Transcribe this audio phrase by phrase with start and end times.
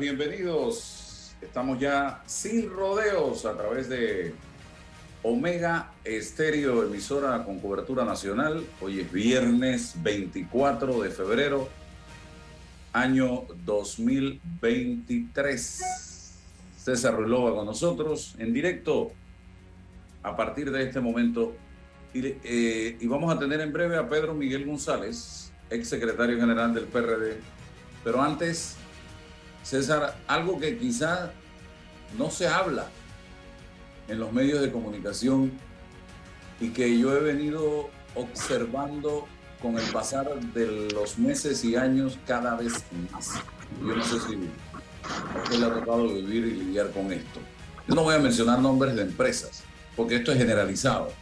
[0.00, 1.36] bienvenidos.
[1.42, 4.32] Estamos ya sin rodeos a través de
[5.22, 8.64] Omega Estéreo, emisora con cobertura nacional.
[8.80, 11.68] Hoy es viernes 24 de febrero,
[12.94, 16.38] año 2023.
[16.78, 19.12] César Ruilova con nosotros en directo
[20.22, 21.54] a partir de este momento.
[22.14, 26.72] Y, eh, y vamos a tener en breve a Pedro Miguel González, ex secretario general
[26.72, 27.36] del PRD.
[28.02, 28.78] Pero antes,
[29.62, 31.32] César, algo que quizá
[32.18, 32.88] no se habla
[34.08, 35.52] en los medios de comunicación
[36.60, 39.26] y que yo he venido observando
[39.62, 42.72] con el pasar de los meses y años cada vez
[43.12, 43.34] más.
[43.80, 47.40] Yo no sé si le ha tocado vivir y lidiar con esto.
[47.86, 49.62] Yo no voy a mencionar nombres de empresas,
[49.96, 51.12] porque esto es generalizado.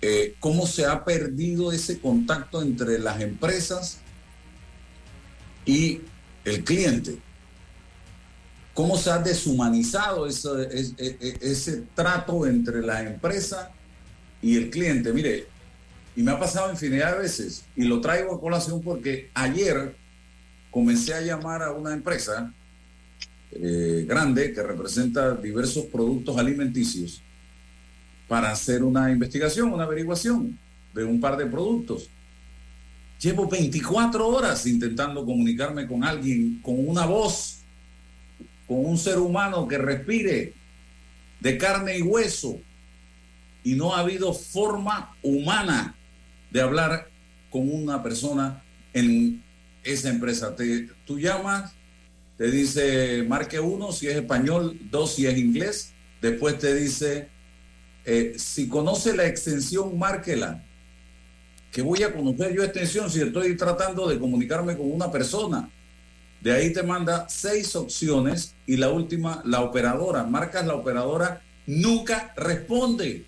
[0.00, 3.98] Eh, ¿Cómo se ha perdido ese contacto entre las empresas
[5.64, 6.00] y
[6.44, 7.18] el cliente?
[8.74, 13.70] ¿Cómo se ha deshumanizado ese, ese, ese trato entre la empresa
[14.40, 15.12] y el cliente?
[15.12, 15.46] Mire,
[16.16, 19.94] y me ha pasado infinidad de veces, y lo traigo a colación porque ayer
[20.70, 22.52] comencé a llamar a una empresa
[23.52, 27.20] eh, grande que representa diversos productos alimenticios
[28.26, 30.58] para hacer una investigación, una averiguación
[30.94, 32.08] de un par de productos.
[33.22, 37.58] Llevo 24 horas intentando comunicarme con alguien, con una voz,
[38.66, 40.54] con un ser humano que respire
[41.38, 42.58] de carne y hueso.
[43.62, 45.94] Y no ha habido forma humana
[46.50, 47.08] de hablar
[47.48, 48.60] con una persona
[48.92, 49.40] en
[49.84, 50.56] esa empresa.
[51.06, 51.72] Tú llamas,
[52.36, 55.90] te dice marque uno si es español, dos si es inglés.
[56.20, 57.28] Después te dice,
[58.04, 60.60] eh, si conoce la extensión, márquela.
[61.72, 65.70] Que voy a conocer yo extensión si estoy tratando de comunicarme con una persona?
[66.42, 70.24] De ahí te manda seis opciones y la última, la operadora.
[70.24, 73.24] Marcas la operadora, nunca responde.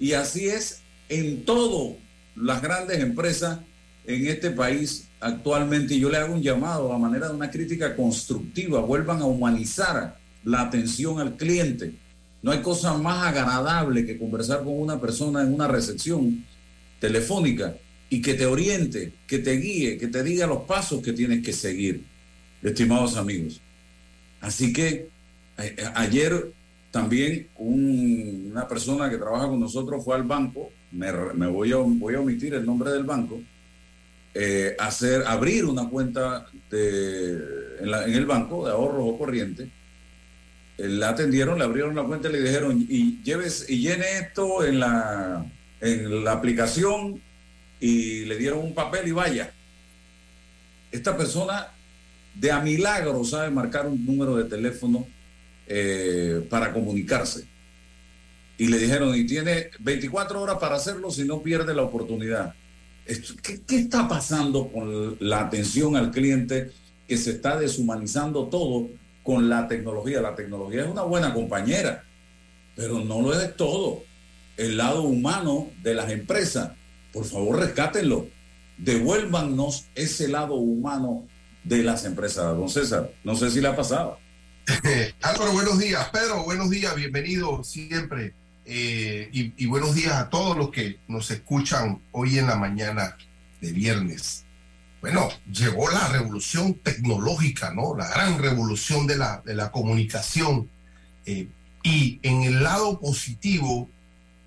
[0.00, 1.96] Y así es en todo
[2.34, 3.60] las grandes empresas
[4.06, 5.94] en este país actualmente.
[5.94, 8.80] Y yo le hago un llamado a manera de una crítica constructiva.
[8.80, 11.94] Vuelvan a humanizar la atención al cliente.
[12.42, 16.44] No hay cosa más agradable que conversar con una persona en una recepción
[17.02, 17.74] telefónica
[18.08, 21.52] y que te oriente, que te guíe, que te diga los pasos que tienes que
[21.52, 22.04] seguir,
[22.62, 23.60] estimados amigos.
[24.40, 25.08] Así que
[25.58, 26.52] eh, ayer
[26.92, 31.10] también una persona que trabaja con nosotros fue al banco, me,
[31.48, 33.40] voy, a, omitir el nombre del banco,
[34.34, 39.68] eh, hacer, abrir una cuenta en, el banco de ahorros o corriente
[40.78, 44.80] la atendieron, le abrieron la cuenta y le dijeron, y, lleves, y llene esto en
[44.80, 45.44] la,
[45.82, 47.20] en la aplicación
[47.80, 49.52] y le dieron un papel y vaya.
[50.90, 51.66] Esta persona
[52.34, 55.06] de a milagro sabe marcar un número de teléfono
[55.66, 57.44] eh, para comunicarse.
[58.56, 62.54] Y le dijeron, y tiene 24 horas para hacerlo si no pierde la oportunidad.
[63.04, 66.70] ¿Qué, ¿Qué, está pasando con la atención al cliente
[67.08, 68.88] que se está deshumanizando todo
[69.24, 70.20] con la tecnología.
[70.20, 72.04] La tecnología es una buena compañera,
[72.76, 74.04] pero no lo es todo.
[74.56, 76.72] El lado humano de las empresas,
[77.12, 78.28] por favor, rescátenlo.
[78.78, 81.26] Devuélvanos ese lado humano
[81.64, 82.44] de las empresas.
[82.56, 84.18] Don César, no sé si le ha pasado.
[85.22, 86.08] Álvaro, buenos días.
[86.10, 86.94] Pedro, buenos días.
[86.94, 88.34] Bienvenido siempre.
[88.64, 93.16] Eh, y, buenos días a todos los que nos escuchan hoy en la mañana
[93.60, 94.44] de viernes
[95.02, 97.96] bueno, llegó la revolución tecnológica, ¿no?
[97.96, 100.70] La gran revolución de la, de la comunicación.
[101.26, 101.48] Eh,
[101.82, 103.90] y en el lado positivo,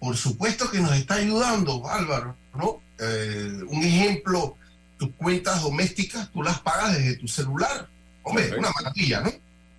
[0.06, 2.80] por supuesto que nos está ayudando, Álvaro, ¿no?
[3.00, 4.56] Eh, un ejemplo,
[5.00, 7.90] tus cuentas domésticas, tú las pagas desde tu celular.
[8.22, 9.34] Hombre, una maravilla, ¿no?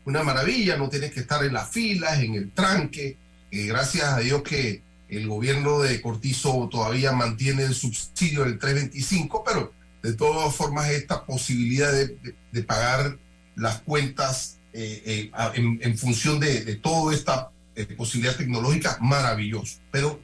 [0.05, 3.17] Una maravilla, no tienes que estar en las filas, en el tranque.
[3.52, 9.44] Eh, gracias a Dios que el gobierno de Cortizo todavía mantiene el subsidio del 325,
[9.46, 13.17] pero de todas formas esta posibilidad de, pagar
[13.55, 19.78] las cuentas eh, en, función de, toda esta eh, posibilidad tecnológica, maravilloso.
[19.90, 20.20] Pero,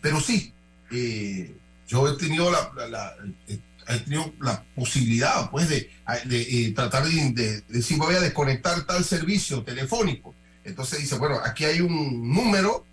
[0.00, 0.52] pero sí,
[1.88, 3.14] yo he tenido la,
[3.48, 5.90] he tenido la posibilidad pues de,
[6.74, 10.34] tratar de, decir voy a desconectar tal servicio telefónico.
[10.64, 12.84] Entonces dice, bueno, aquí hay un número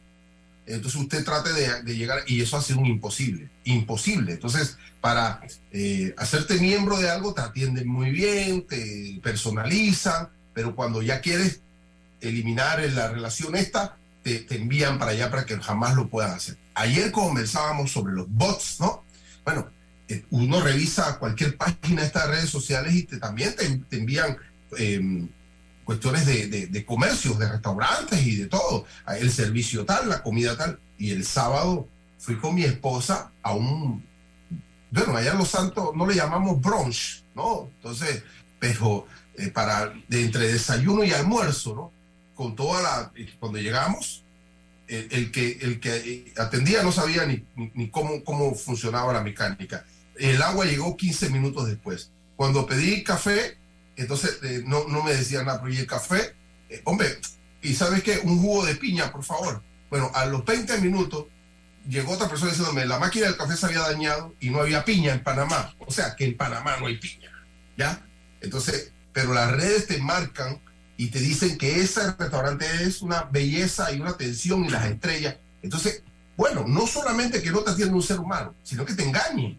[0.66, 4.34] entonces usted trate de, llegar y eso hace un imposible, imposible.
[4.34, 5.42] Entonces, para
[5.72, 11.62] eh, hacerte miembro de algo te atienden muy bien, te personalizan, pero cuando ya quieres
[12.22, 16.58] eliminar la relación esta, te, envían para allá para que jamás lo puedan hacer.
[16.74, 19.04] Ayer conversábamos sobre los bots, ¿no?
[19.44, 19.68] Bueno,
[20.08, 24.38] eh, uno revisa cualquier página de estas redes sociales y te, también te, envían
[24.78, 25.28] em,
[25.84, 28.86] cuestiones de, de, comercios, de restaurantes y de todo.
[29.20, 30.80] El servicio tal, la comida tal.
[30.98, 31.88] Y el sábado
[32.20, 34.04] fui con mi esposa a un,
[34.92, 37.70] bueno, allá en Los Santos no le llamamos brunch, ¿no?
[37.78, 38.24] Entonces,
[38.60, 42.01] pero eh, para, de entre desayuno y almuerzo, ¿no?
[42.42, 44.24] Con toda la, cuando llegamos,
[44.88, 47.46] el, que, el que atendía no sabía ni,
[47.76, 49.86] ni, cómo, cómo funcionaba la mecánica.
[50.18, 52.10] El agua llegó 15 minutos después.
[52.36, 53.60] Cuando pedí café,
[53.96, 56.34] entonces eh, no, no me decían nada, pero ¿y el café?
[56.68, 57.10] Eh, hombre,
[57.62, 58.18] ¿y sabes qué?
[58.24, 59.62] Un jugo de piña, por favor.
[59.92, 61.28] Bueno, a los 20 minutos
[61.88, 65.14] llegó otra persona diciéndome, la máquina del café se había dañado y no había piña
[65.14, 65.76] en Panamá.
[65.78, 67.30] O sea, que en Panamá no hay piña.
[67.78, 68.02] ¿Ya?
[68.42, 70.60] Entonces, pero las redes te marcan
[71.02, 75.36] y te dicen que ese restaurante es una belleza y una atención y las estrellas.
[75.64, 76.04] Entonces,
[76.38, 79.58] bueno, no solamente que no te atienda un ser humano, sino que te engañen.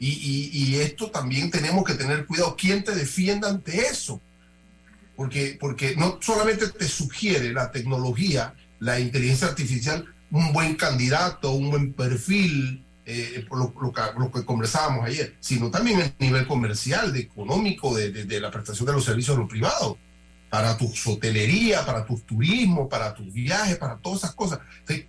[0.00, 2.56] Y, y, esto también tenemos que tener cuidado.
[2.56, 4.20] ¿Quién te defienda ante eso?
[5.14, 11.70] Porque, porque no solamente te sugiere la tecnología, la inteligencia artificial, un buen candidato, un
[11.70, 17.20] buen perfil, eh, por lo, lo, que conversábamos ayer, sino también a nivel comercial, de
[17.20, 19.98] económico, de, de, la prestación de los servicios a los privados,
[20.52, 24.58] para tu hotelería, para tu turismo, para tus viajes, para todas esas cosas.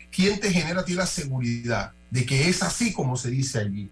[0.10, 3.90] ¿quién te genera a ti la seguridad de que es así como se dice allí?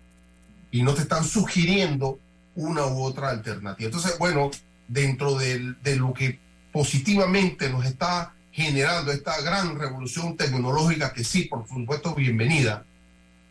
[0.71, 2.17] Y no te están sugiriendo
[2.55, 3.87] una u otra alternativa.
[3.87, 4.49] Entonces, bueno,
[4.87, 6.39] dentro de, de lo que
[6.71, 12.85] positivamente nos está generando esta gran revolución tecnológica, que sí, por supuesto, bienvenida,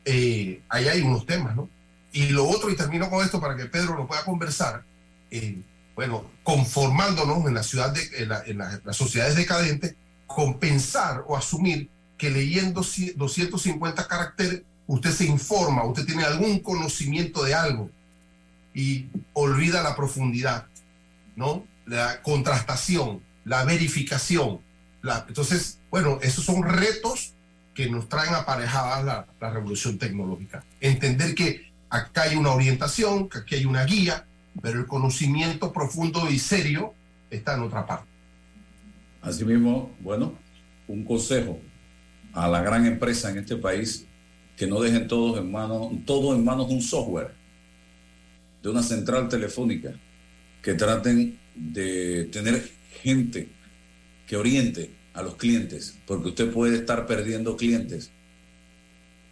[0.07, 1.69] eh, ahí hay unos temas, ¿no?
[2.15, 4.85] Y lo otro, y termino con esto para que Pedro lo pueda conversar,
[5.31, 5.59] eh,
[5.95, 8.01] bueno, conformándonos en la ciudad, de,
[8.47, 9.95] en, las sociedades decadentes,
[10.27, 17.55] compensar o asumir que leyendo 250 caracteres usted se informa, usted tiene algún conocimiento de
[17.55, 17.91] algo
[18.75, 20.67] y olvida la profundidad,
[21.37, 21.65] ¿no?
[21.87, 24.61] La contrastación, la verificación.
[25.03, 27.33] La, entonces, bueno, esos son retos
[27.75, 30.65] que nos traen aparejadas la, la, revolución tecnológica.
[30.81, 34.27] Entender que acá hay una orientación, que aquí hay una guía,
[34.63, 36.93] pero el conocimiento profundo y serio
[37.31, 38.07] está en otra parte.
[39.23, 40.35] Asimismo, bueno,
[40.89, 41.61] un consejo
[42.33, 44.07] a la gran empresa en este país
[44.57, 47.33] que no dejen todos en manos, todo en manos de un software,
[48.63, 49.93] de una central telefónica,
[50.63, 52.71] que traten de tener
[53.03, 53.49] gente
[54.27, 58.11] que oriente a los clientes, porque usted puede estar perdiendo clientes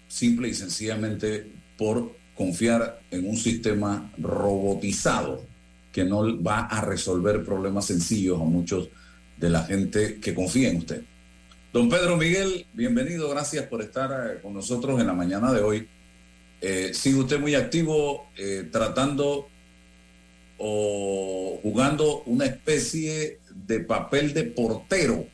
[0.08, 5.45] simple y sencillamente por confiar en un sistema robotizado
[5.92, 8.88] que no va a resolver problemas sencillos a muchos
[9.37, 11.02] de la gente que confía en usted.
[11.73, 15.88] Don Pedro Miguel, bienvenido, gracias por estar eh, con nosotros en la mañana de hoy.
[16.61, 19.49] Eh, sigue usted muy activo eh, tratando
[20.59, 25.26] o jugando una especie de papel de portero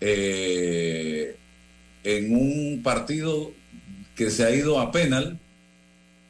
[0.00, 1.36] en
[2.36, 3.52] un partido
[4.14, 5.38] que se ha ido a penal,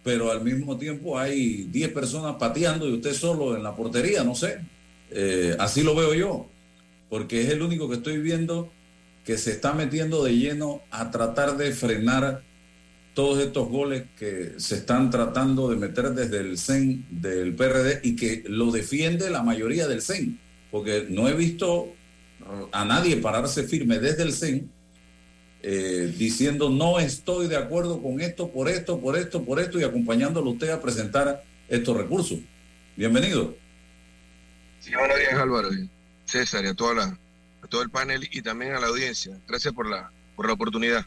[0.05, 4.35] pero al mismo tiempo hay 10 personas pateando y usted solo en la portería, no
[4.35, 4.59] sé.
[5.59, 6.47] así lo veo yo
[7.13, 8.73] porque es el único que estoy viendo
[9.27, 12.41] que se está metiendo de lleno a tratar de frenar
[13.13, 18.17] todos estos goles que se están tratando de meter desde el CEN del PRD y
[18.17, 20.39] que lo defiende la mayoría del CEN,
[20.71, 21.93] porque no he visto
[22.73, 24.71] a nadie pararse firme desde el CEN
[25.63, 29.85] eh, diciendo no estoy de acuerdo con esto, por esto, por esto, por esto y
[29.85, 32.41] acompañándolo usted a presentar estos recursos.
[32.97, 33.57] Bienvenido.
[34.81, 35.69] Sí, buenos días Álvaro.
[36.25, 37.19] César y a, toda la,
[37.63, 39.39] a todo el panel y también a la audiencia.
[39.47, 41.07] Gracias por la, por la oportunidad.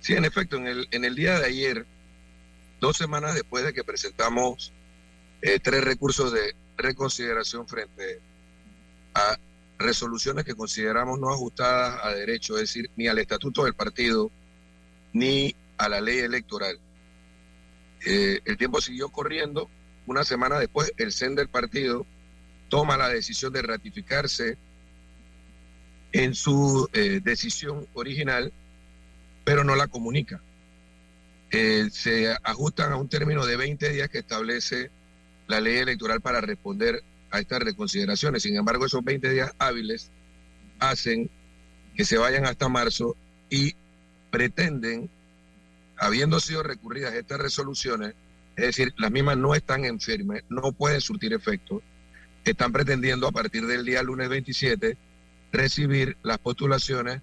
[0.00, 1.86] Sí, en efecto, en el, en el día de ayer,
[2.80, 4.72] dos semanas después de que presentamos
[5.42, 8.20] eh, tres recursos de reconsideración frente
[9.14, 9.38] a
[9.78, 14.30] resoluciones que consideramos no ajustadas a derecho, es decir, ni al estatuto del partido,
[15.12, 16.78] ni a la ley electoral.
[18.04, 19.70] Eh, el tiempo siguió corriendo.
[20.06, 22.06] Una semana después, el CEN del partido
[22.68, 24.56] toma la decisión de ratificarse
[26.12, 28.52] en su eh, decisión original,
[29.44, 30.40] pero no la comunica.
[31.50, 34.90] Eh, se ajustan a un término de 20 días que establece
[35.46, 38.42] la ley electoral para responder a estas reconsideraciones.
[38.42, 40.10] Sin embargo, esos 20 días hábiles
[40.78, 41.30] hacen
[41.96, 43.16] que se vayan hasta marzo
[43.50, 43.74] y
[44.30, 45.10] pretenden,
[45.96, 48.14] habiendo sido recurridas estas resoluciones,
[48.56, 51.82] es decir, las mismas no están en firme, no pueden surtir efecto,
[52.44, 54.96] están pretendiendo a partir del día lunes 27
[55.52, 57.20] recibir las postulaciones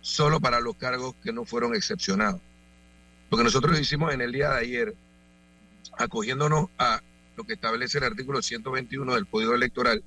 [0.00, 2.40] solo para los cargos que no fueron excepcionados.
[3.30, 4.94] Lo que nosotros hicimos en el día de ayer,
[5.98, 7.00] acogiéndonos a
[7.40, 10.02] lo que establece el artículo 121 del Código Electoral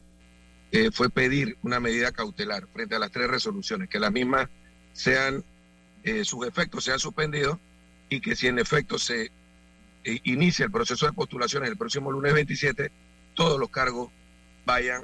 [0.71, 4.49] eh, fue pedir una medida cautelar frente a las tres resoluciones, que las mismas
[4.93, 5.43] sean,
[6.03, 7.57] eh, sus efectos sean suspendidos
[8.07, 9.31] y que si en efecto se
[10.03, 12.91] eh, inicia el proceso de postulaciones el próximo lunes 27,
[13.33, 14.11] todos los cargos
[14.63, 15.01] vayan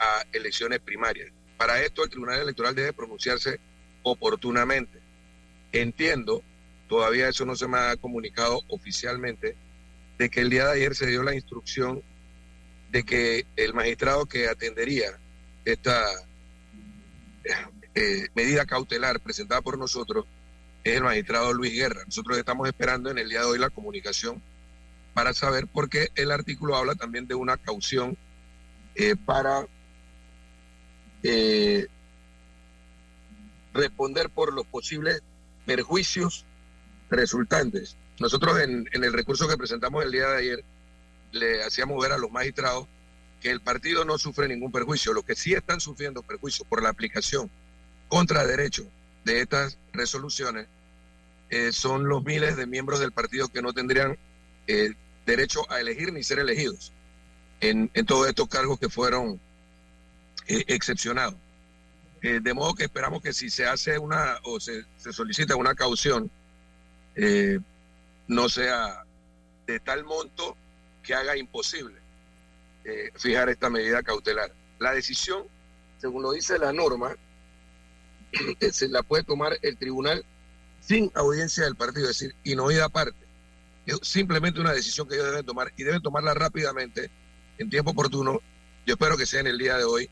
[0.00, 1.30] a elecciones primarias.
[1.56, 3.60] Para esto el Tribunal Electoral debe pronunciarse
[4.02, 4.98] oportunamente.
[5.70, 6.42] Entiendo,
[6.88, 9.54] todavía eso no se me ha comunicado oficialmente,
[10.18, 12.02] de que el día de ayer se dio la instrucción
[12.90, 15.18] de que el magistrado que atendería
[15.64, 16.04] esta
[17.94, 20.26] eh, medida cautelar presentada por nosotros
[20.84, 22.02] es el magistrado Luis Guerra.
[22.04, 24.40] Nosotros estamos esperando en el día de hoy la comunicación
[25.14, 28.16] para saber por qué el artículo habla también de una caución
[28.94, 29.66] eh, para
[31.22, 31.88] eh,
[33.72, 35.22] responder por los posibles
[35.66, 36.44] perjuicios
[37.10, 37.96] resultantes.
[38.18, 40.64] Nosotros en, el recurso que presentamos el día de ayer
[41.32, 42.86] le hacíamos ver a los magistrados
[43.40, 45.12] que el partido no sufre ningún perjuicio.
[45.12, 47.50] Los que sí están sufriendo perjuicio por la aplicación
[48.08, 48.86] contra derecho
[49.24, 50.66] de estas resoluciones
[51.50, 54.16] eh, son los miles de miembros del partido que no tendrían
[54.66, 54.92] eh,
[55.26, 56.92] derecho a elegir ni ser elegidos
[57.60, 59.40] en, todos estos cargos que fueron
[60.46, 61.36] eh, excepcionados.
[62.22, 66.30] De modo que esperamos que si se hace una o se, se solicita una caución,
[68.28, 69.04] no sea
[69.66, 70.56] de tal monto
[71.02, 71.94] que haga imposible
[72.84, 74.52] eh, fijar esta medida cautelar.
[74.78, 75.44] La decisión,
[76.00, 77.16] según lo dice la norma,
[78.72, 80.24] se la puede tomar el tribunal
[80.80, 83.16] sin audiencia del partido, es decir, y no oída aparte.
[83.86, 87.10] Es simplemente una decisión que ellos deben tomar y deben tomarla rápidamente,
[87.58, 88.40] en tiempo oportuno.
[88.86, 90.10] Yo espero que sea en el día de hoy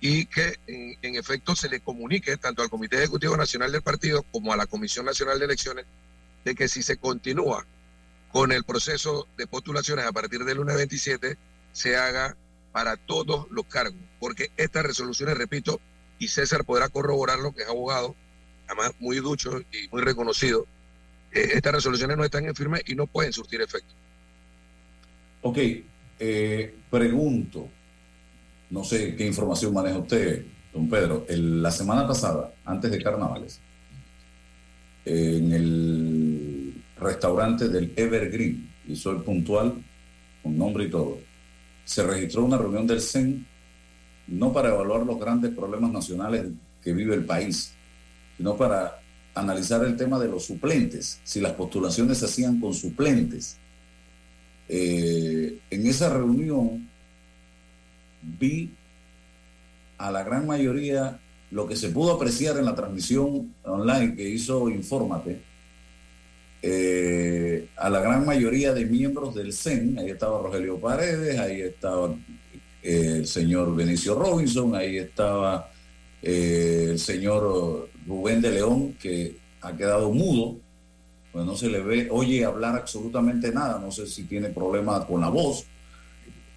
[0.00, 4.22] y que en, en, efecto se le comunique tanto al Comité Ejecutivo Nacional del Partido
[4.32, 5.86] como a la Comisión Nacional de Elecciones
[6.44, 7.64] de que si se continúa
[8.30, 11.36] con el proceso de postulaciones a partir del lunes 27,
[11.72, 12.36] se haga
[12.72, 15.80] para todos los cargos, porque estas resoluciones, repito,
[16.18, 18.14] y César podrá corroborarlo, que es abogado,
[18.66, 20.66] además muy ducho y muy reconocido,
[21.32, 23.92] eh, estas resoluciones no están en firme y no pueden surtir efecto.
[25.42, 25.58] Ok,
[26.18, 27.68] eh, pregunto,
[28.70, 33.60] no sé qué información maneja usted, don Pedro, la semana pasada, antes de carnavales,
[35.04, 39.74] en el restaurante del Evergreen, y soy puntual,
[40.42, 41.18] con nombre y todo,
[41.84, 43.46] se registró una reunión del CEN
[44.26, 46.46] no para evaluar los grandes problemas nacionales
[46.82, 47.72] que vive el país,
[48.36, 49.00] sino para
[49.34, 53.56] analizar el tema de los suplentes, si las postulaciones se hacían con suplentes.
[54.68, 56.88] Eh, en esa reunión
[58.22, 58.70] vi
[59.98, 61.18] a la gran mayoría
[61.54, 65.40] lo que se pudo apreciar en la transmisión online que hizo Infórmate,
[66.60, 72.12] eh, a la gran mayoría de miembros del CEN, ahí estaba Rogelio Paredes, ahí estaba
[72.82, 75.70] eh, el señor Benicio Robinson, ahí estaba
[76.20, 80.56] eh, el señor Rubén de León, que ha quedado mudo,
[81.32, 85.20] pues no se le ve, oye hablar absolutamente nada, no sé si tiene problemas con
[85.20, 85.66] la voz,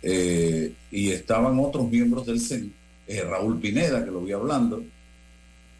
[0.01, 2.73] y estaban otros miembros del CEN,
[3.07, 4.83] Raúl Pineda, que lo vi hablando,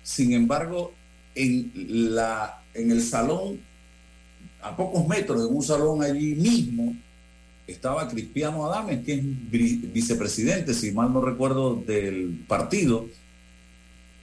[0.03, 0.93] sin embargo,
[1.35, 3.59] en, la, en el salón
[4.61, 6.95] a pocos metros, en un salón allí mismo,
[7.67, 13.07] estaba Cristiano Adames, que es vicepresidente, si mal no recuerdo, del partido,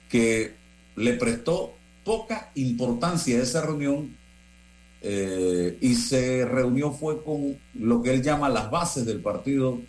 [0.09, 0.53] que
[0.95, 4.15] le prestó poca importancia a esa reunión
[5.01, 9.79] eh, y se reunió fue con lo que él llama las bases del partido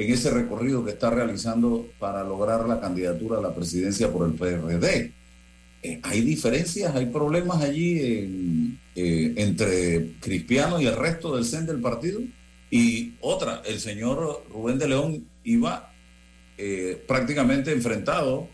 [0.00, 4.32] en ese recorrido que está realizando para lograr la candidatura a la presidencia por el
[4.32, 5.12] PRD.
[5.82, 11.80] Eh, hay diferencias, hay problemas allí eh, entre Cristiano y el resto del CEN del
[11.80, 12.18] partido.
[12.70, 15.92] Y otra, el señor Rubén de León iba
[16.56, 18.48] eh, prácticamente enfrentado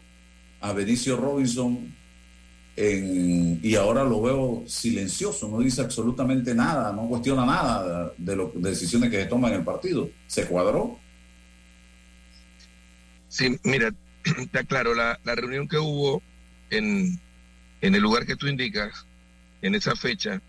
[0.61, 1.95] a Benicio Robinson
[2.79, 8.69] y ahora lo veo silencioso, no dice absolutamente nada, no cuestiona nada de las de
[8.69, 10.11] decisiones que se toman en el partido.
[10.27, 10.99] ¿Se cuadró?
[13.29, 13.93] Sí, mira,
[14.39, 16.23] está claro, la, la reunión que hubo
[16.71, 17.19] en,
[17.81, 19.05] en el lugar que tú indicas,
[19.63, 20.41] en esa fecha,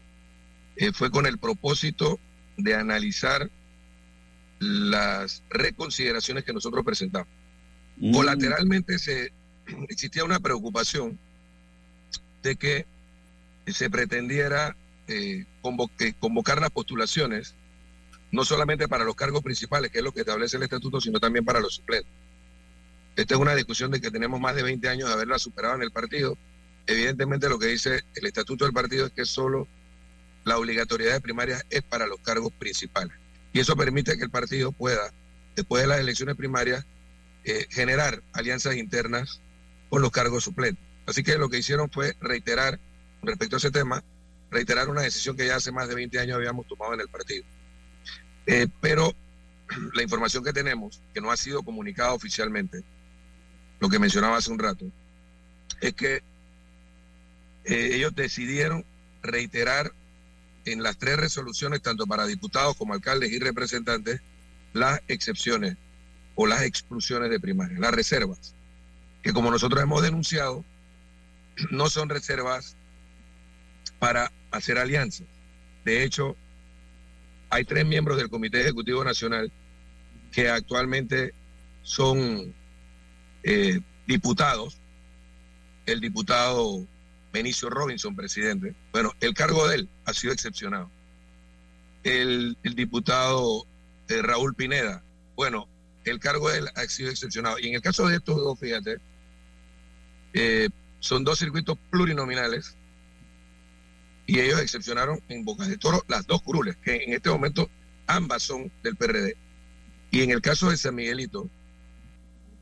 [0.75, 2.19] eh, fue con el propósito
[2.57, 3.50] de analizar
[4.60, 7.27] las reconsideraciones que nosotros presentamos.
[7.98, 8.13] Mm.
[8.13, 9.31] Colateralmente se,
[9.89, 11.17] existía una preocupación
[12.43, 12.86] de que
[13.67, 14.75] se pretendiera
[15.07, 15.46] eh,
[16.19, 17.53] convocar las postulaciones,
[18.31, 21.43] no solamente para los cargos principales, que es lo que establece el estatuto, sino también
[21.43, 22.12] para los suplentes.
[23.17, 25.81] Esta es una discusión de que tenemos más de 20 años de haberla superado en
[25.81, 26.38] el partido.
[26.86, 29.67] Evidentemente lo que dice el estatuto del partido es que solo
[30.45, 33.17] la obligatoriedad de primarias es para los cargos principales.
[33.53, 35.12] Y eso permite que el partido pueda,
[35.55, 36.86] después de las elecciones primarias,
[37.43, 39.39] eh, generar alianzas internas
[39.89, 40.83] con los cargos suplentes.
[41.07, 42.79] Así que lo que hicieron fue reiterar,
[43.24, 44.03] respecto a ese tema,
[44.51, 47.43] reiterar una decisión que ya hace más de 20 años habíamos tomado en el partido.
[48.45, 49.15] Eh, pero
[49.95, 52.83] la información que tenemos, que no ha sido comunicada oficialmente,
[53.79, 54.86] lo que mencionaba hace un rato,
[55.81, 56.22] es que
[57.65, 58.86] eh, ellos decidieron
[59.22, 59.91] reiterar
[60.65, 64.22] en las tres resoluciones, tanto para diputados como alcaldes y representantes,
[64.74, 65.77] las excepciones
[66.36, 68.53] o las exclusiones de primaria, las reservas,
[69.24, 70.63] que como nosotros hemos denunciado,
[71.72, 72.75] no son reservas
[74.00, 75.25] para hacer alianzas.
[75.84, 76.36] De hecho,
[77.50, 79.51] hay tres miembros del Comité Ejecutivo Nacional
[80.31, 81.34] que actualmente
[81.84, 82.53] son
[83.48, 84.77] eh, diputados.
[85.86, 86.86] El diputado
[87.32, 88.75] Benicio Robinson, presidente.
[88.92, 90.92] Bueno, el cargo de él ha sido excepcionado.
[92.04, 93.66] El, diputado
[94.10, 95.01] eh, Raúl Pineda,
[95.38, 95.66] bueno,
[96.04, 97.58] el cargo de él ha sido excepcionado.
[97.58, 98.98] Y en el caso de estos dos, fíjate,
[100.34, 100.68] eh,
[101.00, 102.75] son dos circuitos plurinominales
[104.25, 107.70] y ellos excepcionaron en Boca de Toro las dos curules, que en este momento
[108.07, 109.38] ambas son del PRD.
[110.12, 111.50] Y en el caso de San Miguelito,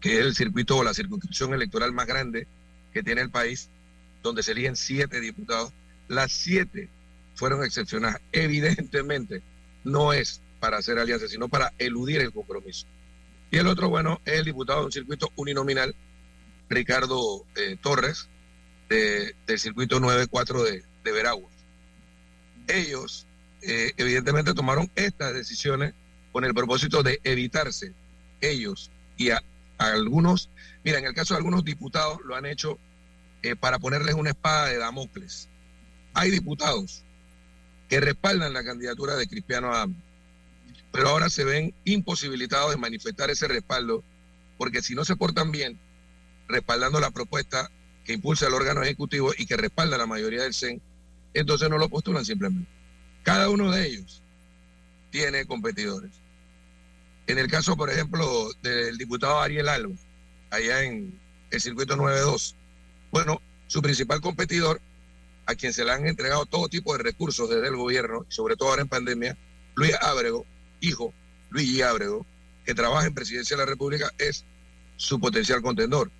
[0.01, 2.47] que es el circuito o la circunscripción electoral más grande
[2.93, 3.69] que tiene el país,
[4.23, 5.71] donde se eligen siete diputados,
[6.07, 6.89] las siete
[7.35, 8.21] fueron excepcionadas.
[8.31, 9.41] Evidentemente
[9.83, 12.85] no es para hacer alianza, sino para eludir el compromiso.
[13.51, 15.93] Y el otro, bueno, es el diputado de un circuito uninominal,
[16.69, 18.27] Ricardo eh, Torres,
[18.89, 21.55] del circuito 94 de, de Veraguas
[22.67, 23.25] ellos
[23.61, 25.93] eh, evidentemente tomaron estas decisiones
[26.31, 27.93] con el propósito de evitarse
[28.41, 29.41] ellos y a,
[29.77, 30.49] algunos,
[30.83, 32.77] mira, en el caso de algunos diputados lo han hecho
[33.43, 35.47] eh, para ponerles una espada de Damocles.
[36.13, 37.03] Hay diputados
[37.89, 39.93] que respaldan la candidatura de Cristiano Adam,
[40.91, 44.03] pero ahora se ven imposibilitados de manifestar ese respaldo,
[44.57, 45.77] porque si no se portan bien,
[46.47, 47.69] respaldando la propuesta
[48.05, 50.81] que impulsa el órgano ejecutivo y que respalda la mayoría del CEN,
[51.33, 52.69] entonces no lo postulan simplemente.
[53.23, 54.21] Cada uno de ellos
[55.11, 56.11] tiene competidores.
[57.27, 59.95] En el caso, por ejemplo, del diputado Ariel Alba,
[60.51, 61.17] allá en
[61.49, 62.55] el circuito 92,
[63.11, 64.79] bueno, su principal competidor,
[65.47, 68.69] a quien se le han entregado todo tipo de recursos desde el gobierno, sobre todo
[68.69, 69.37] ahora en pandemia,
[69.75, 70.45] Luis Ábrego,
[70.81, 71.13] hijo,
[71.49, 72.25] Luis Ábrego,
[72.65, 74.43] que trabaja en Presidencia de la República, es
[74.97, 76.11] su potencial contendor.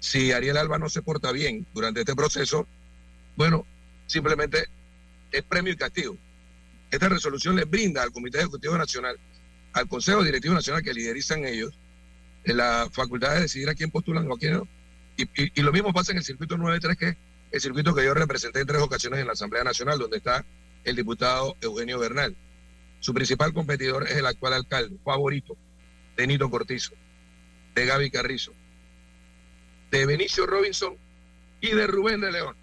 [0.00, 2.66] Si Ariel Alba no se porta bien durante este proceso,
[3.36, 3.64] bueno,
[4.06, 4.68] simplemente
[5.30, 6.16] es premio y castigo.
[6.90, 9.16] Esta resolución le brinda al Comité Ejecutivo Nacional,
[9.72, 11.72] al Consejo Directivo Nacional que liderizan ellos,
[12.44, 14.68] la facultad de decidir a quién postulan o a quién no.
[15.16, 17.16] Y, lo mismo pasa en el circuito 93, que es
[17.52, 20.44] el circuito que yo representé en tres ocasiones en la Asamblea Nacional, donde está
[20.84, 22.34] el diputado Eugenio Bernal.
[23.00, 25.56] Su principal competidor es el actual alcalde, favorito,
[26.16, 26.92] de Nito Cortizo,
[27.74, 28.52] de Gaby Carrizo,
[29.90, 30.96] de Benicio Robinson
[31.60, 32.62] y de Rubén de León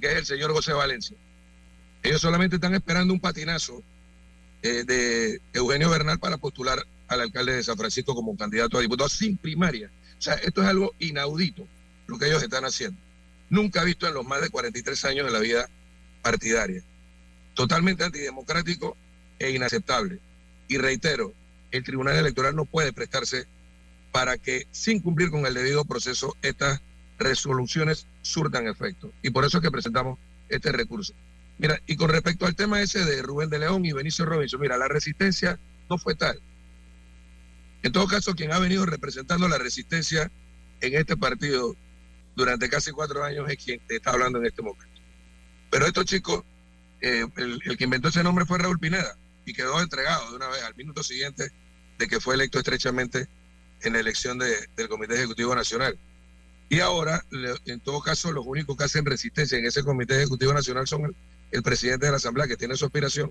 [0.00, 1.16] que es el señor José Valencia.
[2.02, 3.82] Ellos solamente están esperando un patinazo
[4.62, 9.08] eh, de Eugenio Bernal para postular al alcalde de San Francisco como candidato a diputado
[9.08, 9.90] sin primaria.
[10.18, 11.66] O sea, esto es algo inaudito
[12.08, 12.98] lo que ellos están haciendo.
[13.50, 15.68] Nunca visto en los más de 43 años de la vida
[16.22, 16.82] partidaria.
[17.54, 18.96] Totalmente antidemocrático
[19.38, 20.18] e inaceptable.
[20.68, 21.32] Y reitero,
[21.70, 23.46] el Tribunal Electoral no puede prestarse
[24.10, 26.80] para que, sin cumplir con el debido proceso, estas
[27.18, 29.12] resoluciones surtan efecto.
[29.22, 30.18] Y por eso es que presentamos
[30.48, 31.12] este recurso.
[31.58, 34.78] Mira, y con respecto al tema ese de Rubén de León y Benicio Robinson, mira,
[34.78, 35.58] la resistencia
[35.90, 36.40] no fue tal.
[37.82, 40.30] En todo caso, quien ha venido representando la resistencia
[40.80, 41.76] en este partido
[42.36, 44.86] durante casi cuatro años es quien te está hablando en este momento.
[45.70, 46.44] Pero estos chicos,
[47.00, 50.62] eh, el, que inventó ese nombre fue Raúl Pineda y quedó entregado de una vez
[50.62, 51.50] al minuto siguiente
[51.98, 53.26] de que fue electo estrechamente
[53.82, 55.98] en la elección del Comité Ejecutivo Nacional.
[56.70, 57.24] Y ahora,
[57.64, 61.14] en todo caso, los únicos que hacen resistencia en ese Comité Ejecutivo Nacional son
[61.50, 63.30] el, presidente de la Asamblea, que tiene su aspiración,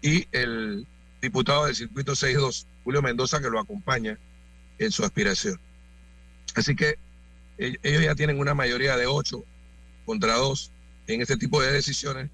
[0.00, 0.86] y el
[1.20, 4.16] diputado del Circuito 62, Julio Mendoza, que lo acompaña
[4.78, 5.58] en su aspiración.
[6.54, 6.98] Así que
[7.58, 9.44] e, ellos ya tienen una mayoría de ocho
[10.04, 10.70] contra dos
[11.08, 12.30] en este tipo de decisiones.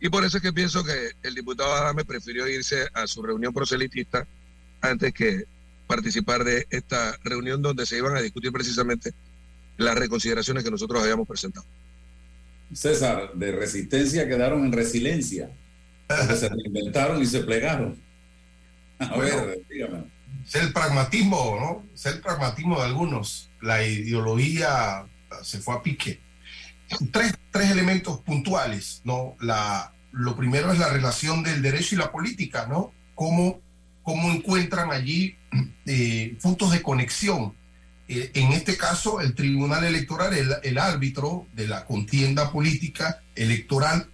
[0.00, 3.52] Y por eso es que pienso que el diputado Adame prefirió irse a su reunión
[3.52, 4.26] proselitista
[4.80, 5.44] antes que
[5.86, 9.14] participar de esta reunión donde se iban a discutir precisamente
[9.76, 11.66] las reconsideraciones que nosotros habíamos presentado.
[12.72, 15.50] César, de resistencia quedaron en resiliencia.
[16.36, 17.96] se inventaron y se plegaron.
[18.98, 20.04] A ver, dígame.
[20.46, 21.94] Es el pragmatismo, ¿no?
[21.94, 23.48] Es el pragmatismo de algunos.
[23.60, 25.04] La ideología
[25.42, 26.20] se fue a pique.
[27.10, 29.36] Tres, tres elementos puntuales, ¿no?
[29.40, 32.92] La, lo primero es la relación del derecho y la política, ¿no?
[33.16, 33.60] cómo,
[34.04, 35.34] cómo encuentran allí
[35.86, 37.52] eh, puntos de conexión.
[38.08, 44.08] Eh, en este caso, el Tribunal Electoral, el, árbitro de la contienda política electoral,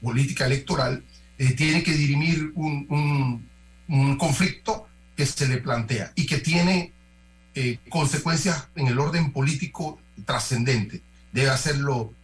[0.00, 1.02] política electoral,
[1.38, 3.46] eh, tiene que dirimir un,
[3.88, 6.92] un, conflicto que se le plantea y que tiene
[7.90, 11.02] consecuencias en el orden político trascendente.
[11.32, 12.14] Debe hacerlo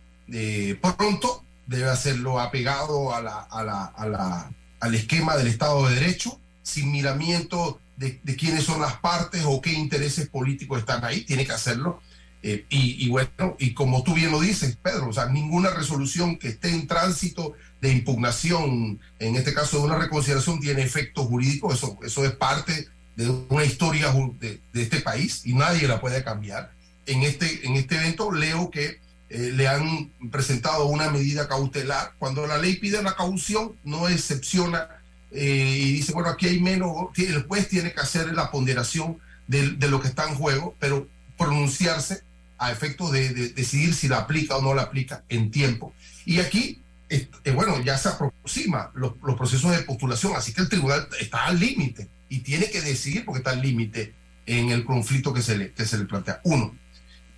[0.81, 4.50] pronto, debe hacerlo apegado a la, a la, a la,
[4.81, 9.61] al esquema del Estado de Derecho, sin miramiento de, de, quiénes son las partes o
[9.61, 12.00] qué intereses políticos están ahí, tiene que hacerlo.
[12.42, 16.48] Eh, y, bueno, y como tú bien lo dices, Pedro, o sea, ninguna resolución que
[16.48, 21.98] esté en tránsito de impugnación, en este caso de una reconciliación, tiene efecto jurídico, eso,
[22.04, 26.70] eso es parte de una historia de, este país y nadie la puede cambiar.
[27.06, 32.12] En este, en este evento leo que eh, le han presentado una medida cautelar.
[32.18, 34.88] Cuando la ley pide una caución, no excepciona
[35.30, 39.70] eh, y dice, bueno, aquí hay menos, el juez tiene que hacer la ponderación de,
[39.70, 42.22] de lo que está en juego, pero pronunciarse
[42.58, 45.94] a efectos de, de, decidir si la aplica o no la aplica en tiempo.
[46.24, 51.08] Y aquí, eh, bueno, ya se aproxima los, procesos de postulación, así que el tribunal
[51.20, 54.12] está al límite y tiene que decidir porque está al límite
[54.44, 56.40] en el conflicto que se, le, que se le plantea.
[56.44, 56.74] Uno.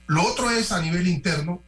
[0.06, 1.62] Lo otro es a nivel interno,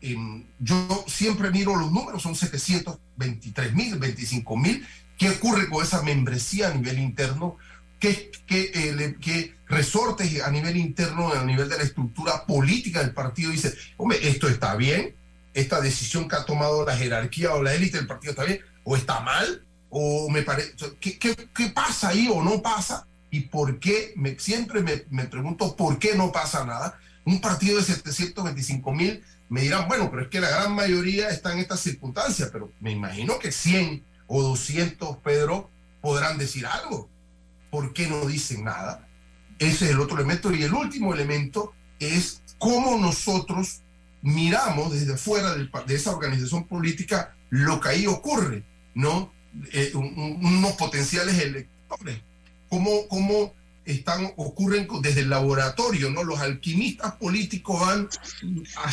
[0.00, 0.16] eh,
[0.60, 4.86] yo siempre miro los números, son 723 mil, 25 mil.
[5.18, 7.56] ¿Qué ocurre con esa membresía a nivel interno?
[7.98, 13.50] ¿Qué, qué, eh, resortes a nivel interno, a nivel de la estructura política del partido
[13.50, 15.14] dice, hombre, esto está bien,
[15.52, 18.96] esta decisión que ha tomado la jerarquía o la élite del partido está bien, o
[18.96, 23.04] está mal, o me parece, ¿qué, ¿qué, qué, pasa ahí o no pasa?
[23.30, 24.12] ¿Y por qué?
[24.16, 26.98] Me, siempre me, me pregunto por qué no pasa nada.
[27.24, 31.52] Un partido de 725 mil me dirán, bueno, pero es que la gran mayoría está
[31.52, 35.68] en estas circunstancias, pero me imagino que 100 o 200, Pedro,
[36.00, 37.08] podrán decir algo.
[37.70, 39.06] ¿Por qué no dicen nada?
[39.58, 40.52] Ese es el otro elemento.
[40.54, 43.80] Y el último elemento es cómo nosotros
[44.22, 48.62] miramos desde fuera de esa organización política lo que ahí ocurre,
[48.94, 49.32] ¿no?
[49.72, 52.20] Eh, un, unos potenciales electores.
[52.68, 56.22] ¿Cómo, cómo están, ocurren desde el laboratorio, ¿no?
[56.22, 58.08] Los alquimistas políticos van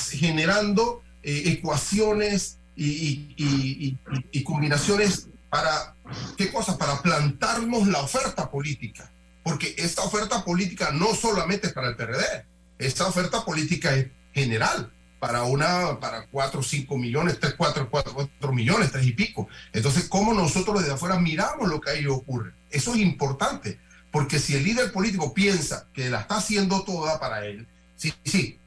[0.09, 3.97] generando eh, ecuaciones y,
[4.31, 5.95] y, combinaciones para,
[6.37, 6.77] ¿qué cosa?
[6.77, 9.09] Para plantarnos la oferta política.
[9.43, 12.45] Porque esta oferta política no solamente es para el PRD,
[12.79, 18.53] esta oferta política es general para una, para cuatro, cinco millones, tres, cuatro, cuatro, cuatro
[18.53, 19.47] millones, tres y pico.
[19.71, 22.51] Entonces, ¿cómo nosotros desde afuera miramos lo que ahí ocurre?
[22.69, 23.79] Eso es importante
[24.15, 28.57] porque si el líder político piensa que la está haciendo toda para él, sí, sí,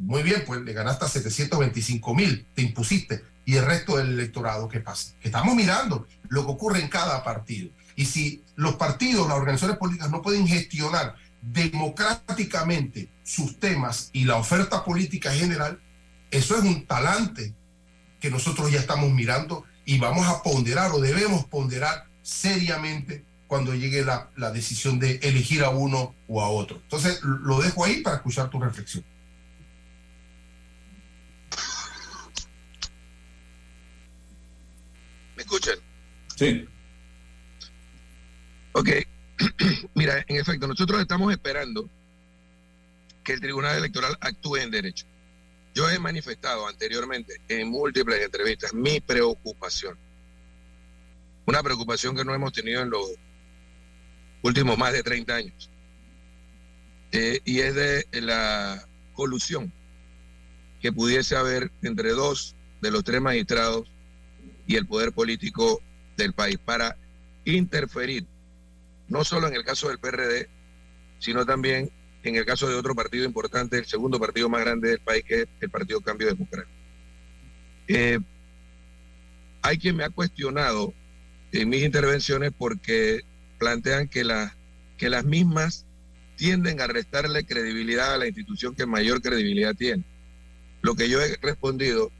[0.00, 3.22] muy bien, pues le ganaste 725 mil, te impusiste.
[3.46, 5.14] Y el resto del electorado, ¿qué pasa?
[5.20, 7.70] Que estamos mirando lo que ocurre en cada partido.
[7.94, 14.36] Y si los partidos, las organizaciones políticas no pueden gestionar democráticamente sus temas y la
[14.36, 15.80] oferta política general,
[16.30, 17.54] eso es un talante
[18.20, 24.04] que nosotros ya estamos mirando y vamos a ponderar o debemos ponderar seriamente cuando llegue
[24.04, 26.78] la, la, decisión de elegir a uno o a otro.
[26.82, 29.04] Entonces, lo dejo ahí para escuchar tu reflexión.
[35.36, 35.78] ¿Me escuchan?
[36.36, 36.66] Sí.
[38.72, 38.88] Ok.
[39.94, 41.88] Mira, en efecto, nosotros estamos esperando
[43.24, 45.06] que el Tribunal Electoral actúe en derecho.
[45.74, 49.98] Yo he manifestado anteriormente en múltiples entrevistas mi preocupación.
[51.46, 53.06] Una preocupación que no hemos tenido en los
[54.42, 55.70] últimos más de 30 años.
[57.12, 59.72] Eh, y es de la colusión
[60.80, 63.88] que pudiese haber entre dos de los tres magistrados
[64.66, 65.80] y el poder político
[66.16, 66.96] del país para
[67.44, 68.24] interferir,
[69.08, 70.48] no solo en el caso del PRD,
[71.18, 71.90] sino también
[72.22, 75.42] en el caso de otro partido importante, el segundo partido más grande del país, que
[75.42, 76.74] es el Partido Cambio Democrático.
[77.88, 78.18] Eh,
[79.62, 80.92] hay quien me ha cuestionado
[81.52, 83.22] en mis intervenciones porque
[83.58, 84.54] plantean que, la,
[84.98, 85.84] que las mismas
[86.36, 90.02] tienden a restarle credibilidad a la institución que mayor credibilidad tiene.
[90.82, 92.10] Lo que yo he respondido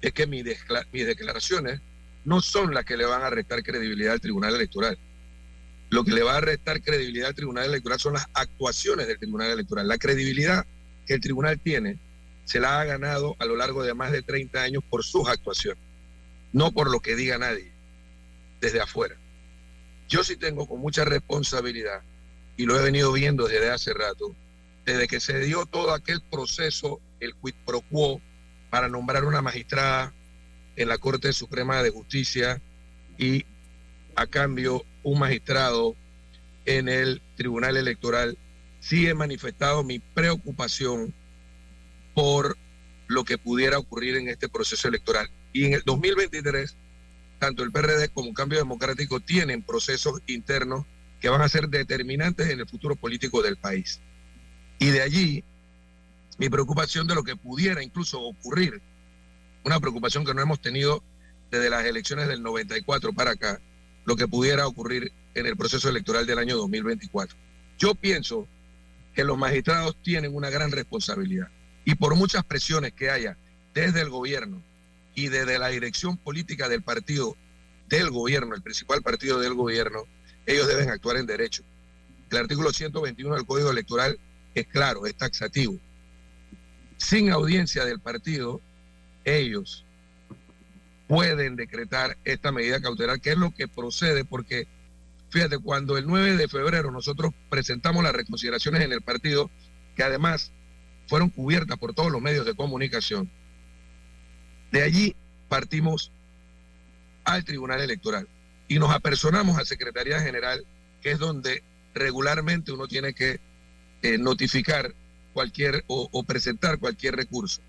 [0.00, 0.44] es que mis,
[0.92, 1.80] mis declaraciones
[2.24, 4.98] no son las que le van a restar credibilidad al Tribunal Electoral.
[5.88, 9.50] Lo que le va a restar credibilidad al Tribunal Electoral son las actuaciones del Tribunal
[9.50, 9.88] Electoral.
[9.88, 10.64] La credibilidad
[11.06, 11.98] que el Tribunal tiene
[12.44, 15.82] se la ha ganado a lo largo de más de 30 años por sus actuaciones,
[16.52, 17.70] no por lo que diga nadie
[18.60, 19.16] desde afuera.
[20.08, 22.02] Yo sí tengo con mucha responsabilidad,
[22.56, 24.34] y lo he venido viendo desde hace rato,
[24.84, 28.20] desde que se dio todo aquel proceso, el quid pro quo,
[28.68, 30.12] para nombrar una magistrada
[30.80, 32.60] en la Corte Suprema de Justicia
[33.18, 33.44] y
[34.16, 35.94] a cambio un magistrado
[36.64, 38.38] en el Tribunal Electoral,
[38.80, 41.12] sí he manifestado mi preocupación
[42.14, 42.56] por
[43.08, 45.28] lo que pudiera ocurrir en este proceso electoral.
[45.52, 46.74] Y en el 2023,
[47.38, 50.86] tanto el PRD como Cambio Democrático tienen procesos internos
[51.20, 54.00] que van a ser determinantes en el futuro político del país.
[54.78, 55.44] Y de allí
[56.38, 58.80] mi preocupación de lo que pudiera incluso ocurrir,
[59.64, 61.02] una preocupación que no hemos tenido
[61.50, 63.60] desde las elecciones del 94 para acá,
[64.04, 67.36] lo que pudiera ocurrir en el proceso electoral del año 2024.
[67.78, 68.46] Yo pienso
[69.14, 71.48] que los magistrados tienen una gran responsabilidad
[71.84, 73.36] y por muchas presiones que haya
[73.74, 74.62] desde el gobierno
[75.14, 77.36] y desde la dirección política del partido
[77.88, 80.04] del gobierno, el principal partido del gobierno,
[80.46, 81.62] ellos deben actuar en derecho.
[82.30, 84.18] El artículo 121 del Código Electoral
[84.54, 85.76] es claro, es taxativo.
[86.96, 88.60] Sin audiencia del partido,
[89.38, 89.84] ellos
[91.08, 94.66] pueden decretar esta medida cautelar, que es lo que procede, porque
[95.30, 99.50] fíjate, cuando el 9 de febrero nosotros presentamos las reconsideraciones en el partido,
[99.96, 100.52] que además
[101.08, 103.28] fueron cubiertas por todos los medios de comunicación,
[104.70, 105.16] de allí
[105.48, 106.12] partimos
[107.24, 108.28] al Tribunal Electoral
[108.68, 110.64] y nos apersonamos a Secretaría General,
[111.02, 113.40] que es donde regularmente uno tiene que
[114.02, 114.94] eh, notificar
[115.32, 117.60] cualquier o presentar cualquier recurso.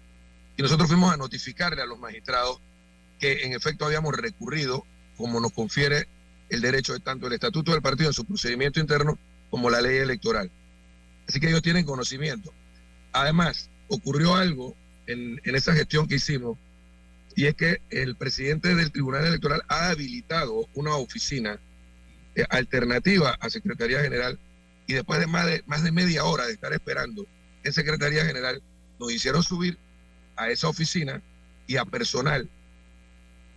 [0.58, 2.60] Y nosotros fuimos a notificarle a los magistrados
[3.20, 4.86] que en efecto habíamos recurrido,
[5.18, 6.08] como nos confiere
[6.50, 9.18] el derecho de tanto el estatuto del partido en su procedimiento interno
[9.50, 10.50] como la ley electoral.
[11.28, 12.52] Así que ellos tienen conocimiento.
[13.14, 14.76] Además, ocurrió algo
[15.08, 16.58] en, esa gestión que hicimos,
[17.36, 21.60] y es que el presidente del Tribunal Electoral ha habilitado una oficina
[22.36, 24.38] eh, alternativa a Secretaría General,
[24.88, 27.26] y después de más, de más de media hora de estar esperando
[27.64, 28.62] en Secretaría General,
[29.00, 29.78] nos hicieron subir
[30.42, 31.22] a esa oficina
[31.68, 32.50] y a personal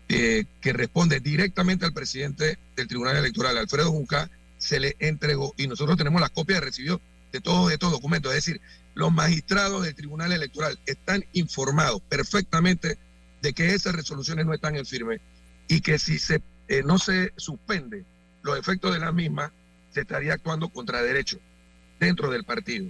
[0.08, 5.66] eh, que responde directamente al presidente del Tribunal Electoral, Alfredo Junca, se le entregó y
[5.66, 6.98] nosotros tenemos las copias de
[7.32, 8.32] de todos estos documentos.
[8.32, 8.60] Es decir,
[8.94, 12.96] los magistrados del Tribunal Electoral están informados perfectamente
[13.42, 15.20] de que esas resoluciones no están en firme
[15.66, 18.04] y que si se, eh, no se suspende
[18.42, 19.50] los efectos de las mismas,
[19.92, 21.38] se estaría actuando contra derecho
[21.98, 22.86] dentro del partido.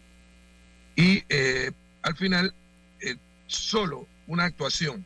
[0.97, 2.53] Y eh, al final,
[3.47, 5.05] solo una actuación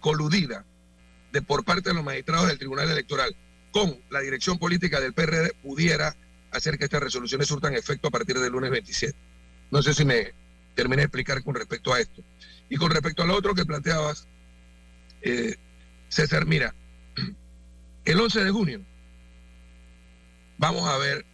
[0.00, 0.64] coludida
[1.32, 3.34] de por parte de los magistrados del Tribunal Electoral
[3.70, 6.14] con la dirección política del PRD pudiera
[6.50, 9.16] hacer que estas resoluciones surtan efecto a partir del lunes 27.
[9.70, 10.32] No sé si me
[10.74, 12.22] terminé de explicar con respecto a esto.
[12.68, 14.26] Y con respecto a lo otro que planteabas,
[15.22, 15.56] eh,
[16.08, 16.74] César, mira,
[18.04, 18.80] el 11 de junio
[20.58, 21.24] vamos a ver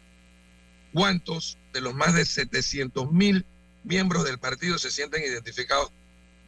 [0.93, 3.45] cuántos de los más de 700 mil
[3.85, 5.91] miembros del partido se sienten identificados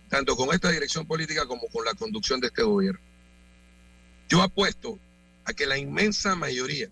[0.08, 3.00] tanto con esta dirección política como con la conducción de este gobierno.
[4.28, 4.98] Yo apuesto
[5.44, 6.88] a que la inmensa mayoría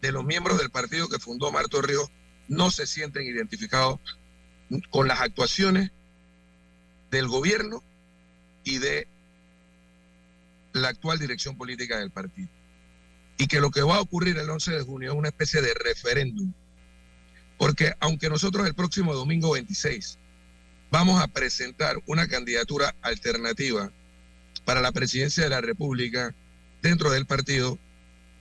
[0.00, 2.10] de los miembros del partido que fundó Marto Ríos
[2.48, 4.00] no se sienten identificados
[4.90, 5.90] con las actuaciones
[7.10, 7.82] del gobierno
[8.64, 9.08] y de
[10.72, 12.48] la actual dirección política del partido.
[13.36, 15.74] Y que lo que va a ocurrir el 11 de junio es una especie de
[15.74, 16.52] referéndum.
[17.58, 20.18] Porque aunque nosotros el próximo domingo 26
[20.90, 23.90] vamos a presentar una candidatura alternativa
[24.64, 26.34] para la presidencia de la República,
[26.82, 27.78] dentro del partido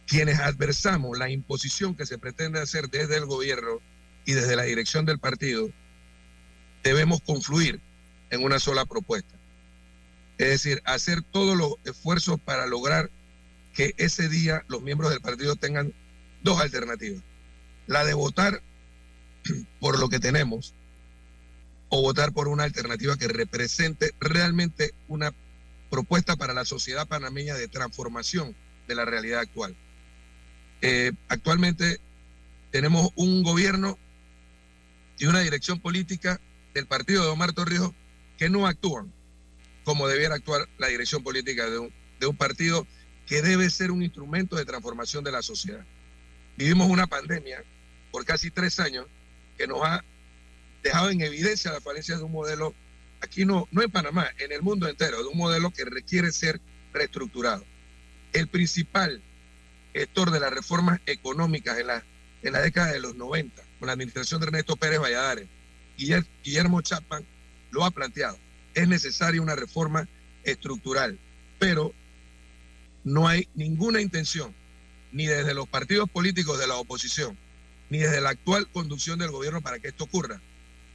[0.08, 3.80] quienes adversamos la imposición que se pretende hacer desde el gobierno
[4.26, 5.70] y desde la dirección del partido,
[6.84, 7.80] debemos confluir
[8.32, 9.36] en una sola propuesta.
[10.40, 13.12] Es decir, hacer todos los esfuerzos para lograr
[13.76, 15.94] que ese día los miembros del partido tengan
[16.42, 17.22] dos alternativas.
[17.86, 18.62] La de votar
[19.80, 20.74] por lo que tenemos
[21.90, 25.34] o votar por una alternativa que represente realmente una
[25.90, 28.56] propuesta para la sociedad panameña de transformación
[28.88, 29.76] de la realidad actual.
[30.82, 32.00] Eh, actualmente
[32.72, 33.98] tenemos un gobierno
[35.18, 36.40] y una dirección política
[36.74, 37.92] del partido de Omar Torrijos
[38.38, 39.12] que no actúan
[39.84, 42.86] como debiera actuar la dirección política de un, de un partido
[43.28, 45.84] que debe ser un instrumento de transformación de la sociedad.
[46.58, 47.64] Vivimos una pandemia
[48.12, 49.08] por casi tres años
[49.58, 50.04] que nos ha
[50.84, 52.74] dejado en evidencia la falencia de un modelo
[53.22, 56.60] aquí no, no en Panamá, en el mundo entero, de un modelo que requiere ser
[56.94, 57.64] reestructurado.
[58.34, 59.22] El principal
[59.94, 62.04] gestor de las reformas económicas en la,
[62.44, 65.48] en la década de los 90, con la administración de Ernesto Pérez Valladares,
[65.98, 67.26] Guillermo Chapman,
[67.72, 68.38] lo ha planteado.
[68.74, 70.08] Es necesaria una reforma
[70.44, 71.18] estructural,
[71.58, 71.94] pero
[73.04, 74.54] no hay ninguna intención,
[75.12, 77.38] ni desde los partidos políticos de la oposición,
[77.90, 80.40] ni desde la actual conducción del gobierno para que esto ocurra.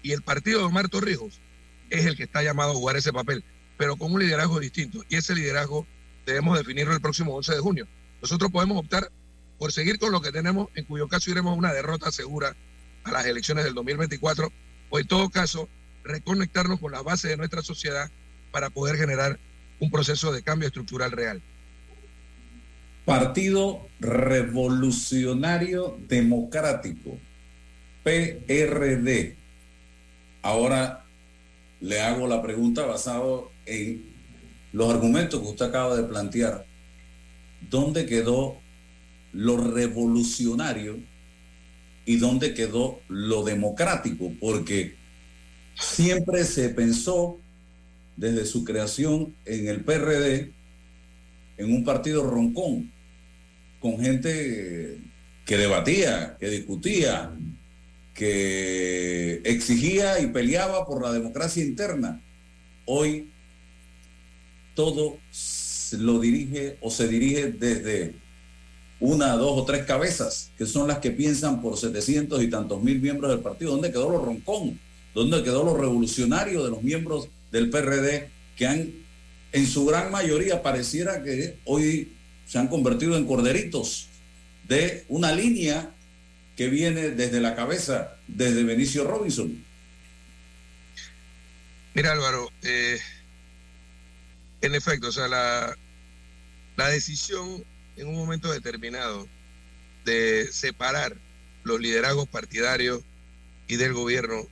[0.05, 1.40] Y el partido de Omar Torrijos
[1.88, 3.43] es el que está llamado a jugar ese papel,
[3.79, 5.03] pero con un liderazgo distinto.
[5.09, 5.87] Y ese liderazgo
[6.27, 7.88] debemos definirlo el próximo 11 de junio.
[8.21, 9.11] Nosotros podemos optar
[9.59, 12.55] por seguir con lo que tenemos, en cuyo caso iremos a una derrota segura
[13.05, 14.53] a las elecciones del 2024,
[14.90, 15.71] o en todo caso,
[16.05, 18.11] reconectarnos con la base de nuestra sociedad
[18.53, 19.38] para poder generar
[19.81, 21.40] un proceso de cambio estructural real.
[23.07, 27.19] Partido Revolucionario Democrático,
[28.03, 29.43] PRD.
[30.44, 31.02] Ahora
[31.80, 34.04] le hago la pregunta basado en
[34.74, 36.66] los argumentos que usted acaba de plantear.
[37.70, 38.59] ¿Dónde quedó
[39.33, 40.98] lo revolucionario
[42.04, 44.33] y dónde quedó lo democrático?
[44.38, 44.96] Porque
[45.80, 47.38] siempre se pensó
[48.18, 50.52] desde su creación en el PRD
[51.57, 52.92] en un partido roncón,
[53.80, 54.98] con gente
[55.46, 57.33] que debatía, que discutía,
[58.14, 62.20] que exigía y peleaba por la democracia interna.
[62.87, 63.31] Hoy
[64.74, 65.18] todo
[65.98, 68.14] lo dirige o se dirige desde
[69.00, 73.00] una, dos o tres cabezas, que son las que piensan por 700 y tantos mil
[73.00, 73.72] miembros del partido.
[73.72, 74.79] ¿Dónde quedó lo roncón?
[75.14, 78.90] ¿Dónde quedó lo revolucionario de los miembros del PRD que han,
[79.53, 82.12] en su gran mayoría, pareciera que hoy
[82.46, 84.07] se han convertido en corderitos
[84.68, 85.90] de una línea
[86.57, 89.64] que viene desde la cabeza, desde Benicio Robinson.
[91.95, 92.99] Mira Álvaro, eh,
[94.61, 95.77] en efecto, o sea, la,
[96.77, 97.64] la decisión
[97.97, 99.29] en un momento determinado
[100.05, 101.17] de separar
[101.62, 103.03] los liderazgos partidarios
[103.67, 104.47] y del gobierno,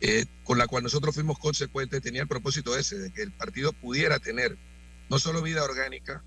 [0.00, 3.72] eh, con la cual nosotros fuimos consecuentes, tenía el propósito ese, de que el partido
[3.72, 4.56] pudiera tener
[5.08, 6.22] no solo vida orgánica,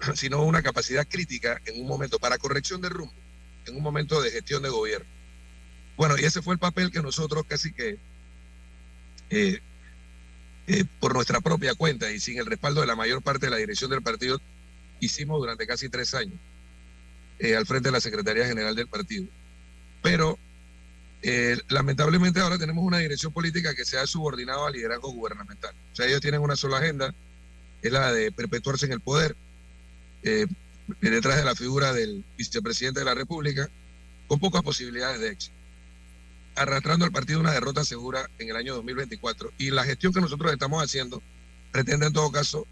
[0.14, 3.12] sino una capacidad crítica en un momento para corrección de rumbo,
[3.66, 5.06] en un momento de gestión de gobierno.
[5.96, 7.98] Bueno, y ese fue el papel que nosotros casi que
[9.30, 9.60] eh,
[10.68, 13.56] eh, por nuestra propia cuenta y sin el respaldo de la mayor parte de la
[13.56, 14.40] dirección del partido,
[15.00, 16.34] hicimos durante casi tres años
[17.38, 19.26] eh, al frente de la Secretaría General del partido.
[20.02, 20.38] Pero
[21.68, 25.74] lamentablemente ahora tenemos una dirección política que se ha subordinado al liderazgo gubernamental.
[25.92, 27.12] O sea, ellos tienen una sola agenda,
[27.82, 29.34] es la de perpetuarse en el poder,
[31.00, 33.68] detrás de la figura del vicepresidente de la República,
[34.26, 35.54] con pocas posibilidades de éxito,
[36.54, 39.52] arrastrando al partido una derrota segura en el año 2024.
[39.58, 41.22] Y la gestión que nosotros estamos haciendo
[41.72, 42.66] pretende en todo caso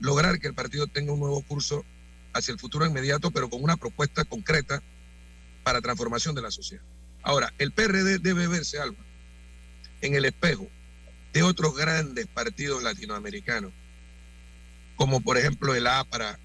[0.00, 1.84] lograr que el partido tenga un nuevo curso
[2.32, 4.82] hacia el futuro inmediato, pero con una propuesta concreta
[5.62, 6.84] para transformación de la sociedad.
[7.22, 8.96] Ahora, el PRD debe verse, algo
[10.00, 10.68] en el espejo
[11.32, 13.72] de otros grandes partidos latinoamericanos,
[14.96, 16.38] como por ejemplo el APRA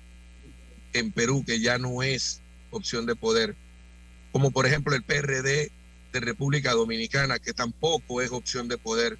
[0.93, 2.39] en Perú, que ya no es
[2.71, 3.55] opción de poder,
[4.31, 5.71] como por ejemplo el PRD
[6.11, 9.17] de República Dominicana, que tampoco es opción de poder,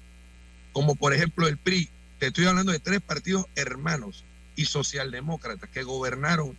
[0.72, 1.88] como por ejemplo el PRI
[2.22, 4.22] te estoy hablando de tres partidos hermanos
[4.54, 6.56] y socialdemócratas que gobernaron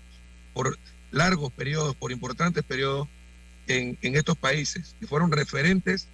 [0.54, 0.78] por
[1.10, 3.08] largos periodos, por importantes periodos
[3.67, 6.08] en, estos países, y fueron referentes,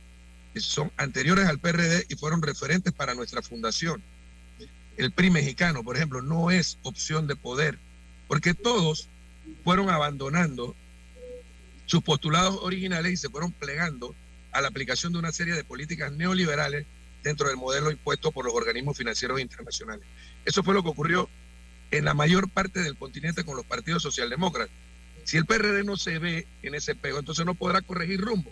[0.58, 4.04] son anteriores al PRD y fueron referentes para nuestra fundación.
[4.98, 7.80] El PRI mexicano, por ejemplo, no es opción de poder,
[8.30, 9.10] porque todos
[9.64, 10.76] fueron abandonando
[11.88, 14.16] sus postulados originales y se fueron plegando
[14.52, 16.86] a la aplicación de una serie de políticas neoliberales
[17.24, 20.06] dentro del modelo impuesto por los organismos financieros internacionales.
[20.46, 21.28] Eso fue lo que ocurrió
[21.90, 24.76] en la mayor parte del continente con los partidos socialdemócratas.
[25.24, 28.52] Si el PRD no se ve en ese pego, entonces no podrá corregir rumbo.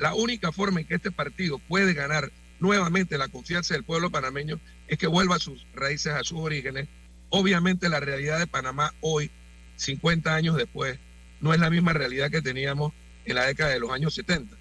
[0.00, 4.58] La única forma en que este partido puede ganar nuevamente la confianza del pueblo panameño
[4.88, 6.88] es que vuelva a sus raíces, a sus orígenes.
[7.36, 9.28] Obviamente la realidad de Panamá hoy,
[9.74, 11.00] 50 años después,
[11.40, 12.92] no es la misma realidad que teníamos
[13.24, 14.54] en la década de los años 70.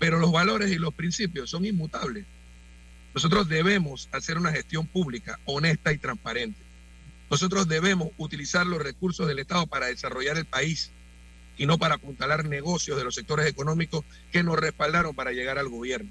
[0.00, 2.24] Pero los valores y los principios son inmutables.
[3.14, 6.58] Nosotros debemos hacer una gestión pública honesta y transparente.
[7.30, 10.90] Nosotros debemos utilizar los recursos del Estado para desarrollar el país
[11.58, 15.68] y no para apuntalar negocios de los sectores económicos que nos respaldaron para llegar al
[15.68, 16.10] gobierno.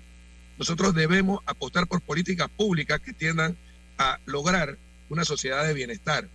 [0.58, 3.58] Nosotros debemos apostar por políticas públicas que tiendan
[3.98, 4.78] a lograr
[5.10, 6.28] una sociedad de bienestar.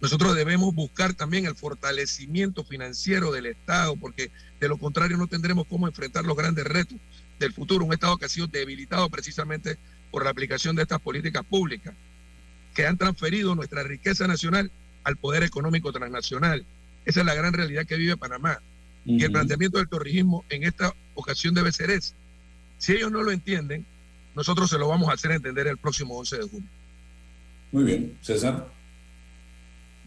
[0.00, 5.66] Nosotros debemos buscar también el fortalecimiento financiero del Estado, porque de lo contrario no tendremos
[5.66, 6.98] cómo enfrentar los grandes retos
[7.38, 9.78] del futuro, un Estado que ha sido debilitado precisamente
[10.10, 11.94] por la aplicación de estas políticas públicas,
[12.74, 14.70] que han transferido nuestra riqueza nacional
[15.04, 16.64] al poder económico transnacional.
[17.04, 18.58] Esa es la gran realidad que vive Panamá.
[19.04, 22.12] Y el planteamiento del torrijismo en esta ocasión debe ser ese.
[22.78, 23.86] Si ellos no lo entienden,
[24.34, 26.68] nosotros se lo vamos a hacer entender el próximo 11 de junio.
[27.72, 28.68] Muy bien, César.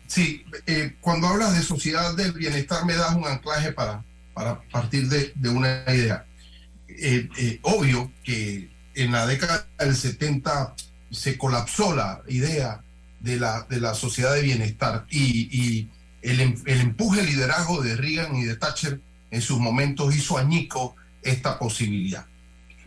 [0.08, 4.04] Sí, eh, cuando hablas de sociedad del bienestar me das un anclaje para,
[4.34, 6.26] para partir de, de una idea.
[6.88, 10.76] Eh, eh, obvio que en la década del 70
[11.12, 12.82] se colapsó la idea
[13.20, 15.90] de la, de la sociedad de bienestar y,
[16.22, 19.00] el, em, el empuje, liderazgo de Reagan y de Thatcher
[19.32, 22.26] en sus momentos hizo añico esta posibilidad.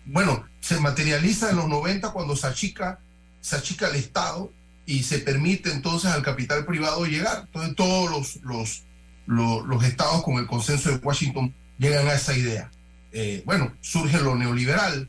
[0.05, 2.99] Bueno, se materializa en los 90 cuando se achica,
[3.41, 4.53] se achica el Estado
[4.93, 7.45] y se permite entonces al capital privado llegar.
[7.47, 8.83] Entonces todos los, los,
[9.27, 12.71] los, estados con el consenso de Washington llegan a esa idea.
[13.11, 15.09] Eh, bueno, surge lo neoliberal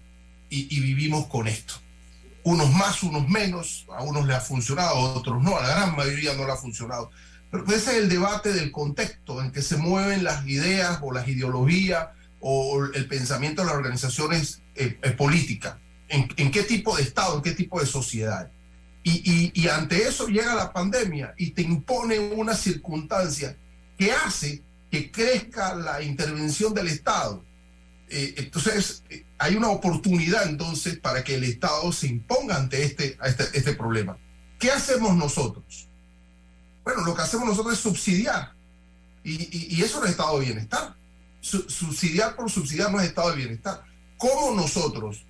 [0.50, 1.74] y, vivimos con esto.
[2.44, 5.96] Unos más, unos menos, a unos le ha funcionado, a otros no, a la gran
[5.98, 7.12] mayoría no le ha funcionado.
[7.52, 11.28] Pero ese es el debate del contexto en que se mueven las ideas o las
[11.28, 12.08] ideologías
[12.40, 15.76] o el pensamiento de las organizaciones eh, eh, políticas.
[16.08, 18.50] ¿En, ¿En, qué tipo de Estado, en qué tipo de sociedad?
[19.04, 23.56] Y, ante eso llega la pandemia y te impone una circunstancia
[23.98, 27.44] que hace que crezca la intervención del Estado.
[28.10, 33.18] Eh, entonces, eh, hay una oportunidad entonces para que el Estado se imponga ante este,
[33.26, 34.18] este, este, problema.
[34.60, 35.88] ¿Qué hacemos nosotros?
[36.84, 38.54] Bueno, lo que hacemos nosotros es subsidiar.
[39.24, 40.96] Y, eso no es estado de bienestar.
[41.42, 43.84] subsidiar por subsidiar no es estado de bienestar.
[44.18, 45.26] ¿Cómo nosotros,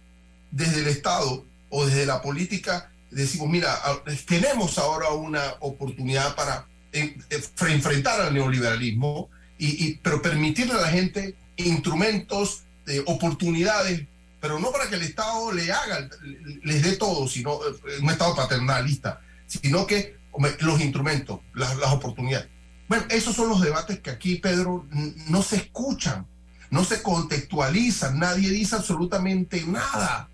[0.52, 3.80] desde el Estado o desde la política, decimos, mira,
[4.28, 12.64] tenemos ahora una oportunidad para enfrentar al neoliberalismo, y, pero permitirle a la gente instrumentos,
[12.88, 14.06] eh, oportunidades,
[14.42, 16.10] pero no para que el Estado le haga,
[16.64, 20.18] les dé todo, sino eh, un Estado paternalista, sino que
[20.60, 22.50] los instrumentos, las, las oportunidades.
[22.90, 24.86] Bueno, esos son los debates que aquí, Pedro,
[25.28, 26.28] no se escuchan,
[26.70, 30.28] no se contextualizan, nadie dice absolutamente nada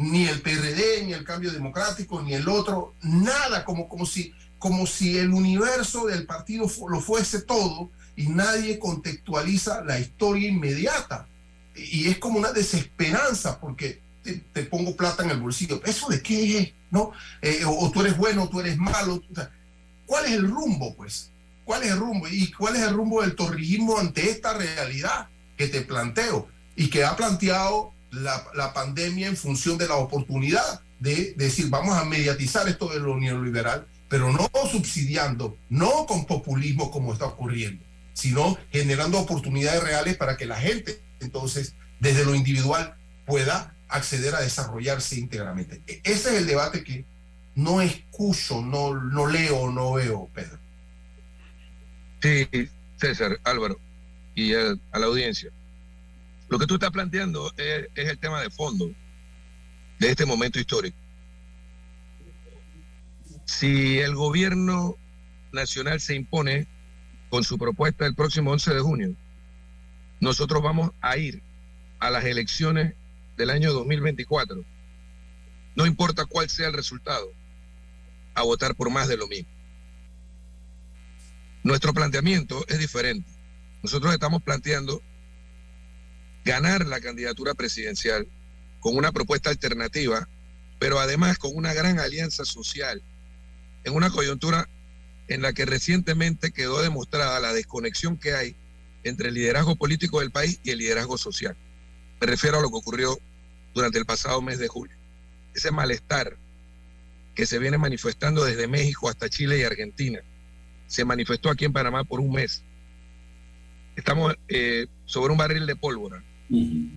[0.00, 4.86] ni el PRD, ni el Cambio Democrático, ni el otro, nada, como, como, si, como
[4.86, 11.26] si el universo del partido lo fuese todo y nadie contextualiza la historia inmediata.
[11.74, 15.82] Y es como una desesperanza porque te, pongo plata en el bolsillo.
[15.84, 16.72] ¿Eso de qué es?
[16.90, 17.12] ¿No?
[17.42, 19.22] Eh, o, tú eres bueno, o tú eres malo.
[20.06, 21.30] ¿Cuál es el rumbo, pues?
[21.64, 22.26] ¿Cuál es el rumbo?
[22.28, 26.48] ¿Y cuál es el rumbo del torrijismo ante esta realidad que te planteo?
[26.74, 32.04] Y que ha planteado la, pandemia en función de la oportunidad de, decir, vamos a
[32.04, 38.58] mediatizar esto de lo neoliberal, pero no subsidiando, no con populismo como está ocurriendo, sino
[38.72, 42.94] generando oportunidades reales para que la gente, entonces, desde lo individual,
[43.26, 45.80] pueda acceder a desarrollarse íntegramente.
[45.86, 47.04] E, ese es el debate que
[47.54, 50.58] no escucho, no, no leo, no veo, Pedro.
[52.22, 52.48] Sí,
[53.00, 53.78] César, Álvaro,
[54.34, 55.50] y a la audiencia.
[56.50, 58.90] Lo que tú estás planteando es, el tema de fondo
[60.00, 60.96] de este momento histórico.
[63.44, 64.96] Si el gobierno
[65.52, 66.66] nacional se impone
[67.28, 69.14] con su propuesta el próximo 11 de junio,
[70.18, 71.40] nosotros vamos a ir
[72.00, 72.94] a las elecciones
[73.36, 74.64] del año 2024,
[75.76, 77.32] no importa cuál sea el resultado,
[78.34, 79.48] a votar por más de lo mismo.
[81.62, 83.30] Nuestro planteamiento es diferente.
[83.82, 85.00] Nosotros estamos planteando
[86.50, 88.26] ganar la candidatura presidencial
[88.80, 90.26] con una propuesta alternativa,
[90.80, 93.00] pero además con una gran alianza social,
[93.84, 94.68] en una coyuntura
[95.28, 98.56] en la que recientemente quedó demostrada la desconexión que hay
[99.04, 101.56] entre el liderazgo político del país y el liderazgo social.
[102.20, 103.16] Me refiero a lo que ocurrió
[103.72, 104.96] durante el pasado mes de julio.
[105.54, 106.36] Ese malestar
[107.36, 110.18] que se viene manifestando desde México hasta Chile y Argentina,
[110.88, 112.62] se manifestó aquí en Panamá por un mes.
[113.94, 116.24] Estamos eh, sobre un barril de pólvora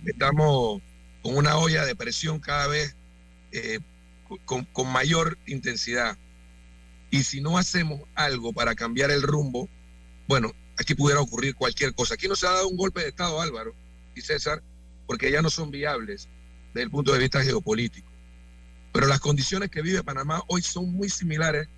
[0.04, 0.82] Estamos
[1.22, 2.94] con una olla de presión cada vez
[3.52, 3.78] eh,
[4.44, 6.16] con, con, mayor intensidad.
[7.10, 9.68] Y si no hacemos algo para cambiar el rumbo,
[10.26, 12.14] bueno, aquí pudiera ocurrir cualquier cosa.
[12.14, 13.74] Aquí no se ha dado un golpe de Estado, Álvaro
[14.14, 14.60] y César,
[15.06, 16.28] porque ya no son viables
[16.72, 18.08] desde el punto de vista geopolítico.
[18.92, 21.68] Pero las condiciones que vive Panamá hoy son muy similares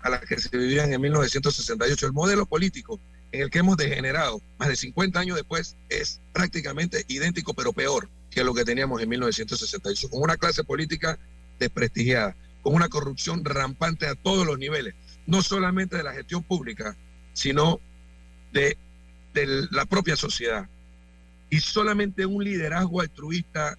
[0.00, 2.06] a las que se vivían en 1968.
[2.06, 2.98] El modelo político
[3.34, 8.08] en el que hemos degenerado más de 50 años después es prácticamente idéntico, pero peor
[8.30, 11.18] que lo que teníamos en 1968, con una clase política
[11.58, 14.94] desprestigiada, con una corrupción rampante a todos los niveles,
[15.26, 16.96] no solamente de la gestión pública,
[17.32, 17.80] sino
[18.52, 18.78] de,
[19.72, 20.68] la propia sociedad.
[21.50, 23.76] Y solamente un liderazgo altruista,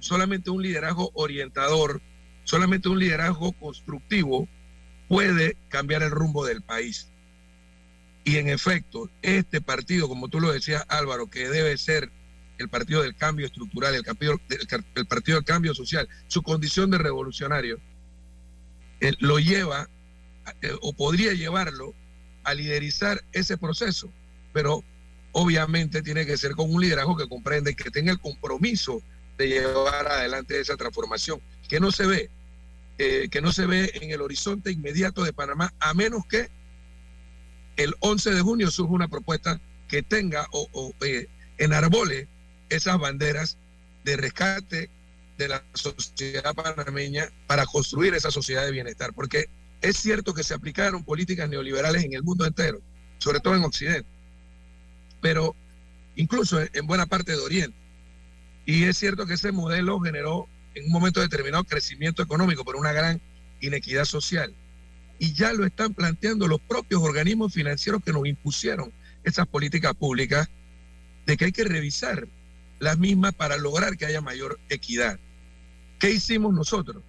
[0.00, 2.00] solamente un liderazgo orientador,
[2.44, 4.48] solamente un liderazgo constructivo
[5.08, 7.06] puede cambiar el rumbo del país.
[8.24, 12.10] Y en efecto, este partido, como tú lo decías Álvaro, que debe ser
[12.58, 14.40] el partido del cambio estructural, el, partido,
[14.94, 17.78] el partido del cambio social, su condición de revolucionario,
[19.00, 19.88] eh, lo lleva
[20.62, 21.94] eh, o podría llevarlo
[22.44, 24.10] a liderizar ese proceso,
[24.52, 24.82] pero
[25.32, 29.02] obviamente tiene que ser con un liderazgo que comprende y que tenga el compromiso
[29.36, 32.30] de llevar adelante esa transformación, que no se ve,
[32.98, 36.48] eh, que no se ve en el horizonte inmediato de Panamá, a menos que
[37.76, 42.28] el 11 de junio surge una propuesta que tenga o, o eh, enarbole
[42.68, 43.56] esas banderas
[44.04, 44.90] de rescate
[45.38, 49.12] de la sociedad panameña para construir esa sociedad de bienestar.
[49.12, 49.48] Porque
[49.82, 52.80] es cierto que se aplicaron políticas neoliberales en el mundo entero,
[53.18, 54.08] sobre todo en Occidente,
[55.20, 55.54] pero
[56.16, 57.76] incluso en buena parte de Oriente.
[58.66, 62.92] Y es cierto que ese modelo generó en un momento determinado crecimiento económico, pero una
[62.92, 63.20] gran
[63.60, 64.52] inequidad social.
[65.24, 70.50] Y ya lo están planteando los propios organismos financieros que nos impusieron esas políticas públicas
[71.24, 72.28] de que hay que revisar
[72.78, 75.18] las mismas para lograr que haya mayor equidad.
[75.98, 77.02] ¿Qué hicimos nosotros?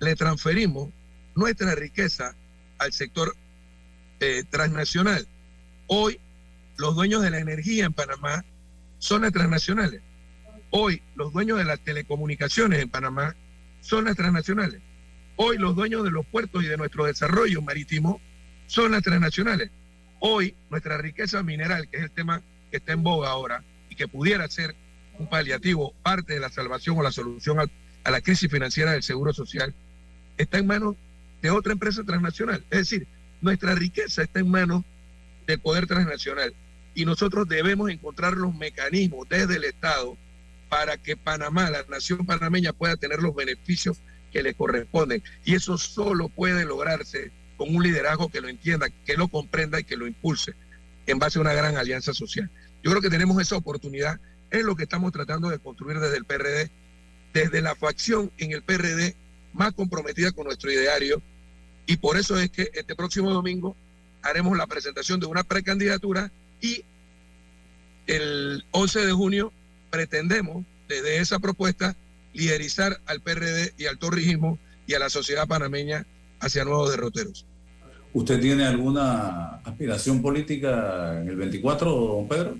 [0.00, 0.88] Le transferimos
[1.34, 2.34] nuestra riqueza
[2.78, 3.36] al sector
[4.20, 5.26] eh, transnacional.
[5.88, 6.18] Hoy
[6.78, 8.46] los dueños de la energía en Panamá
[8.98, 10.00] son las transnacionales.
[10.70, 13.36] Hoy los dueños de las telecomunicaciones en Panamá
[13.82, 14.80] son las transnacionales.
[15.44, 18.20] Hoy los dueños de los puertos y de nuestro desarrollo marítimo
[18.68, 19.72] son las transnacionales.
[20.20, 22.40] Hoy nuestra riqueza mineral, que es el tema
[22.70, 24.76] que está en boga ahora y que pudiera ser
[25.18, 27.66] un paliativo, parte de la salvación o la solución a,
[28.08, 29.74] la crisis financiera del Seguro Social,
[30.38, 30.94] está en manos
[31.42, 32.62] de otra empresa transnacional.
[32.70, 33.08] Es decir,
[33.40, 34.84] nuestra riqueza está en manos
[35.48, 36.54] del poder transnacional
[36.94, 40.16] y nosotros debemos encontrar los mecanismos desde el Estado
[40.68, 43.98] para que Panamá, la nación panameña, pueda tener los beneficios
[44.32, 45.22] que le corresponden.
[45.44, 49.84] Y eso solo puede lograrse con un liderazgo que lo entienda, que lo comprenda y
[49.84, 50.54] que lo impulse
[51.06, 52.50] en base a una gran alianza social.
[52.82, 54.18] Yo creo que tenemos esa oportunidad,
[54.50, 56.70] es lo que estamos tratando de construir desde el PRD,
[57.32, 59.14] desde la facción en el PRD
[59.52, 61.22] más comprometida con nuestro ideario,
[61.86, 63.76] y por eso es que este próximo domingo
[64.22, 66.30] haremos la presentación de una precandidatura
[66.60, 66.84] y
[68.06, 69.52] el 11 de junio
[69.90, 71.96] pretendemos desde esa propuesta
[72.32, 76.06] liderizar al PRD y al torrijismo y a la sociedad panameña
[76.40, 77.44] hacia nuevos derroteros.
[78.14, 82.58] ¿Usted tiene alguna aspiración política en el 24, don Pedro?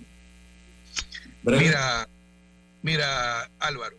[1.42, 2.08] Mira,
[2.82, 3.96] mira, Álvaro.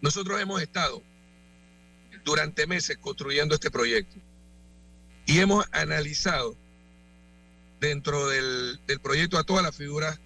[0.00, 1.02] Nosotros hemos estado
[2.24, 4.16] durante meses construyendo este proyecto
[5.26, 6.56] y hemos analizado
[7.80, 10.18] dentro del, del proyecto a todas las figuras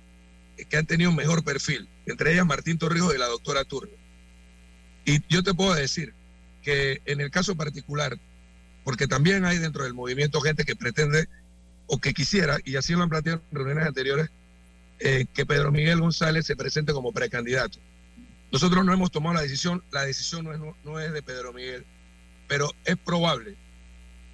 [0.68, 3.96] que han tenido un mejor perfil, entre ellas Martín Torrijos y la doctora Turner.
[5.04, 6.12] Y yo te puedo decir
[6.62, 8.18] que en el caso particular,
[8.84, 11.28] porque también hay dentro del movimiento gente que pretende
[11.86, 14.30] o que quisiera, y así lo han planteado en reuniones anteriores,
[15.00, 17.78] eh, que Pedro Miguel González se presente como precandidato.
[18.52, 20.46] Nosotros no hemos tomado la decisión, la decisión
[20.84, 21.84] no es, de Pedro Miguel,
[22.46, 23.56] pero es probable,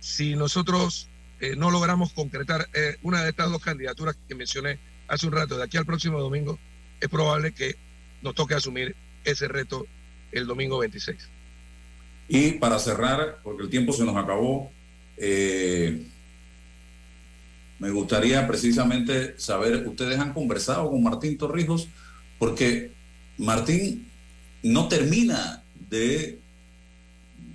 [0.00, 1.08] si nosotros
[1.40, 5.56] eh, no logramos concretar eh, una de estas dos candidaturas que mencioné hace un rato,
[5.56, 6.58] de aquí al próximo domingo,
[7.00, 7.76] es probable que
[8.22, 8.94] nos toque asumir
[9.24, 9.86] ese reto
[10.32, 11.16] el domingo 26.
[12.28, 14.70] Y para cerrar, porque el tiempo se nos acabó,
[15.16, 16.06] eh,
[17.78, 21.88] me gustaría precisamente saber, ustedes han conversado con Martín Torrijos,
[22.38, 22.90] porque
[23.38, 24.08] Martín
[24.62, 26.38] no termina de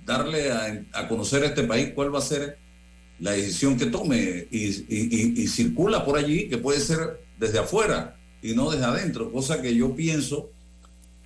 [0.04, 2.58] darle a, conocer a este país cuál va a ser
[3.20, 4.46] la decisión que tome.
[4.50, 9.74] Y circula por allí, que puede ser desde afuera y no desde adentro, cosa que
[9.74, 10.50] yo pienso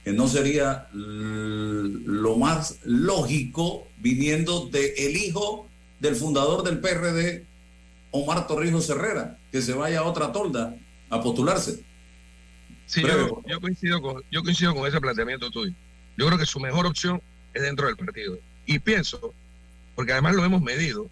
[0.04, 5.66] que no sería lo más lógico viniendo de el hijo
[5.98, 7.44] del fundador del PRD,
[8.12, 10.76] Omar Torrijos Herrera, que se vaya a otra tolda
[11.10, 11.82] a postularse.
[12.86, 15.74] Sí, yo, coincido con, yo coincido con ese planteamiento tuyo.
[16.16, 17.20] Yo creo que su mejor opción
[17.52, 18.38] es dentro del partido.
[18.64, 19.34] Y pienso,
[19.96, 21.10] porque además lo hemos medido,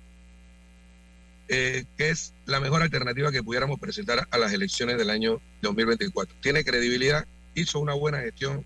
[1.49, 6.35] eh, que es la mejor alternativa que pudiéramos presentar a las elecciones del año 2024.
[6.41, 7.25] Tiene credibilidad,
[7.55, 8.65] hizo una buena gestión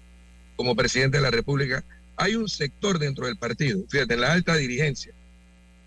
[0.57, 1.85] como presidente de la República.
[2.16, 5.12] Hay un sector dentro del partido, fíjate, en la alta dirigencia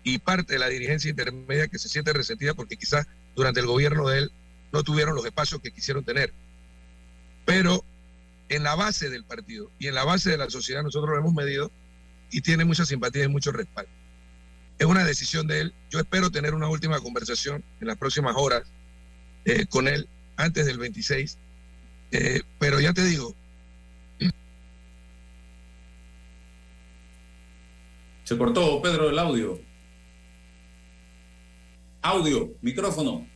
[0.04, 4.08] y parte de la dirigencia intermedia que se siente resentida porque quizás durante el gobierno
[4.08, 4.32] de él
[4.72, 6.32] no tuvieron los espacios que quisieron tener.
[7.44, 7.84] Pero
[8.48, 11.34] en la base del partido y en la base de la sociedad nosotros lo hemos
[11.34, 11.72] medido
[12.30, 13.90] y tiene mucha simpatía y mucho respaldo
[14.78, 15.74] es una decisión de él.
[15.90, 18.62] Yo espero tener una última conversación en las próximas horas
[19.44, 21.36] eh, con él antes del 26.
[22.12, 23.34] Eh, pero ya te digo.
[28.24, 29.60] Se cortó, Pedro, el audio.
[32.02, 33.26] Audio, micrófono.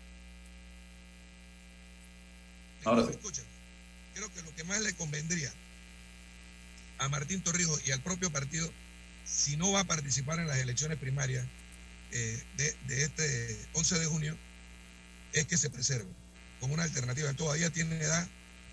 [2.84, 3.12] Ahora sí.
[4.14, 5.52] creo que lo que más le convendría
[6.98, 8.70] a Martín Torrijos y al propio partido
[9.28, 11.46] si no va a participar en las elecciones primarias
[12.12, 14.36] eh, de, este 11 de junio,
[15.32, 16.08] es que se preserve
[16.60, 17.32] como una alternativa.
[17.34, 18.26] Todavía tiene edad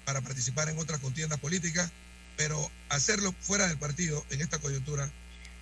[0.05, 1.91] para participar en otras contiendas políticas,
[2.37, 5.11] pero hacerlo fuera del partido en esta coyuntura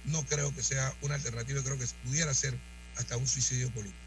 [0.06, 2.58] no creo que sea una alternativa, creo que pudiera ser
[2.98, 3.98] hasta un suicidio político.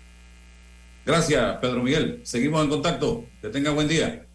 [1.05, 2.21] Gracias, Pedro Miguel.
[2.25, 3.27] Seguimos en contacto.
[3.41, 4.27] Que tenga buen día.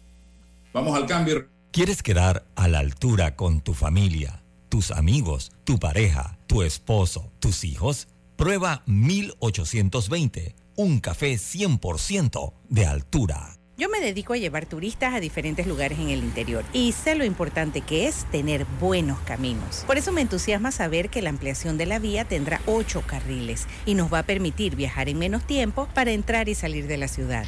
[0.72, 1.46] Vamos al cambio.
[1.70, 4.41] ¿Quieres quedar a la altura con tu familia,
[4.72, 8.08] tus amigos, tu pareja, tu esposo, tus hijos?
[8.36, 13.58] Prueba 1820, un café 100% de altura.
[13.76, 17.26] Yo me dedico a llevar turistas a diferentes lugares en el interior y sé lo
[17.26, 19.84] importante que es tener buenos caminos.
[19.86, 23.92] Por eso me entusiasma saber que la ampliación de la vía tendrá ocho carriles y
[23.92, 27.44] nos va a permitir viajar en menos tiempo para entrar y salir de la ciudad.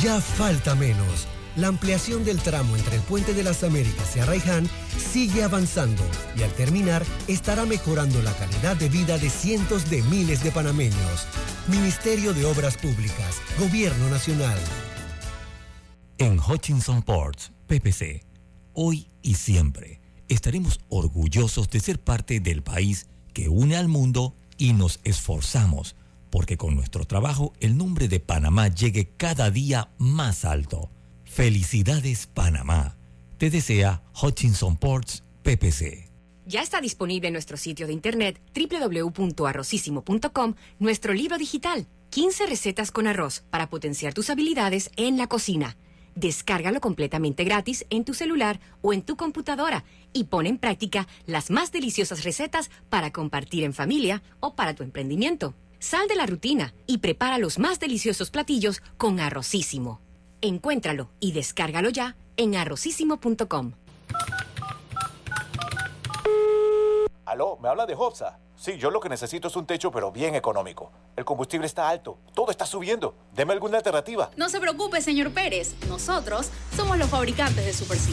[0.00, 1.26] Ya falta menos.
[1.56, 6.02] La ampliación del tramo entre el Puente de las Américas y Arraiján sigue avanzando
[6.36, 11.26] y al terminar estará mejorando la calidad de vida de cientos de miles de panameños.
[11.68, 14.58] Ministerio de Obras Públicas, Gobierno Nacional.
[16.18, 18.22] En Hutchinson Ports, PPC,
[18.74, 24.74] hoy y siempre estaremos orgullosos de ser parte del país que une al mundo y
[24.74, 25.96] nos esforzamos
[26.30, 30.90] porque con nuestro trabajo el nombre de Panamá llegue cada día más alto.
[31.36, 32.96] Felicidades Panamá.
[33.36, 36.10] Te desea Hutchinson Ports PPC.
[36.46, 43.06] Ya está disponible en nuestro sitio de internet www.arrocísimo.com nuestro libro digital, 15 recetas con
[43.06, 45.76] arroz para potenciar tus habilidades en la cocina.
[46.14, 49.84] Descárgalo completamente gratis en tu celular o en tu computadora
[50.14, 54.84] y pon en práctica las más deliciosas recetas para compartir en familia o para tu
[54.84, 55.54] emprendimiento.
[55.80, 60.00] Sal de la rutina y prepara los más deliciosos platillos con Arrocísimo.
[60.40, 63.72] Encuéntralo y descárgalo ya en arrocísimo.com.
[67.24, 68.38] Aló, ¿me habla de Hopsa?
[68.56, 70.90] Sí, yo lo que necesito es un techo, pero bien económico.
[71.14, 73.14] El combustible está alto, todo está subiendo.
[73.34, 74.30] Deme alguna alternativa.
[74.36, 75.74] No se preocupe, señor Pérez.
[75.88, 78.12] Nosotros somos los fabricantes de Super C.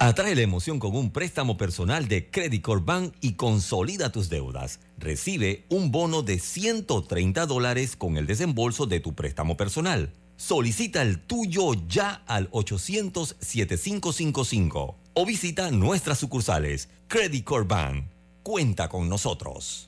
[0.00, 4.78] Atrae la emoción con un préstamo personal de Credit Bank y consolida tus deudas.
[4.96, 10.12] Recibe un bono de 130 dólares con el desembolso de tu préstamo personal.
[10.36, 16.88] Solicita el tuyo ya al 800-7555 o visita nuestras sucursales.
[17.08, 18.04] Credit Bank.
[18.44, 19.87] Cuenta con nosotros.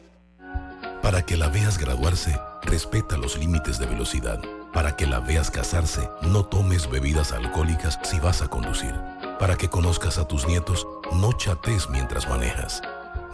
[1.01, 4.39] Para que la veas graduarse, respeta los límites de velocidad.
[4.71, 8.93] Para que la veas casarse, no tomes bebidas alcohólicas si vas a conducir.
[9.39, 12.81] Para que conozcas a tus nietos, no chates mientras manejas.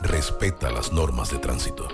[0.01, 1.87] Respeta las normas de tránsito.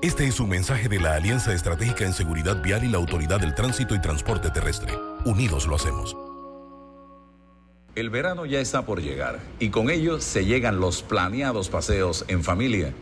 [0.00, 3.54] Este es un mensaje de la Alianza Estratégica en Seguridad Vial y la Autoridad del
[3.54, 4.96] Tránsito y Transporte Terrestre.
[5.24, 6.16] Unidos lo hacemos.
[7.96, 12.44] El verano ya está por llegar y con ello se llegan los planeados paseos en
[12.44, 12.92] familia.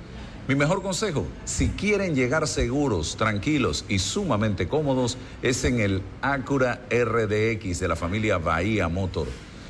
[0.47, 6.83] Mi mejor consejo, si quieren llegar seguros, tranquilos y sumamente cómodos, es en el Acura
[6.91, 9.27] RDX de la familia Bahía Motor.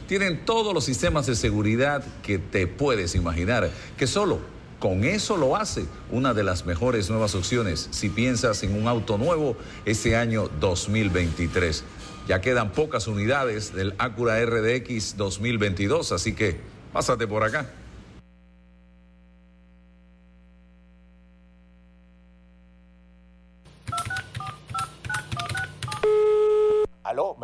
[0.09, 4.41] Tienen todos los sistemas de seguridad que te puedes imaginar, que solo
[4.81, 9.17] con eso lo hace una de las mejores nuevas opciones si piensas en un auto
[9.17, 11.85] nuevo este año 2023.
[12.27, 16.59] Ya quedan pocas unidades del Acura RDX 2022, así que
[16.93, 17.71] pásate por acá.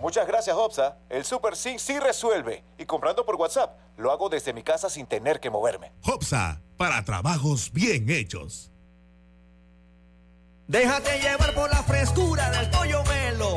[0.00, 0.96] Muchas gracias, Hopsa.
[1.08, 2.64] El Super C sí resuelve.
[2.78, 5.92] Y comprando por WhatsApp, lo hago desde mi casa sin tener que moverme.
[6.04, 8.70] Hopsa, para trabajos bien hechos.
[10.68, 13.56] Déjate llevar por la frescura del pollo melo.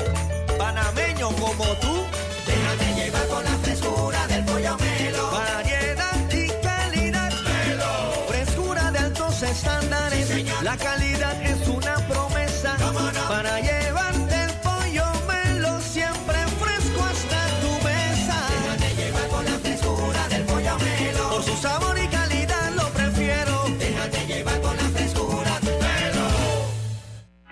[0.58, 2.06] Panameño como tú.
[2.48, 5.32] Déjate llevar por la frescura del pollo melo.
[5.32, 7.32] Variedad y calidad.
[7.44, 8.12] Melo.
[8.28, 10.64] Frescura de altos estándares.
[10.64, 11.01] la calidad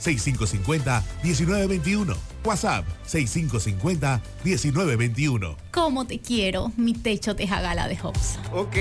[0.00, 2.16] 6550-1921.
[2.44, 5.56] WhatsApp 6550-1921.
[5.70, 8.42] ¿Cómo te quiero, mi techo de jagala de Hopsa?
[8.52, 8.76] Ok.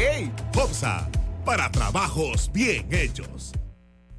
[0.56, 1.08] Hopsa,
[1.46, 3.52] para trabajos bien hechos.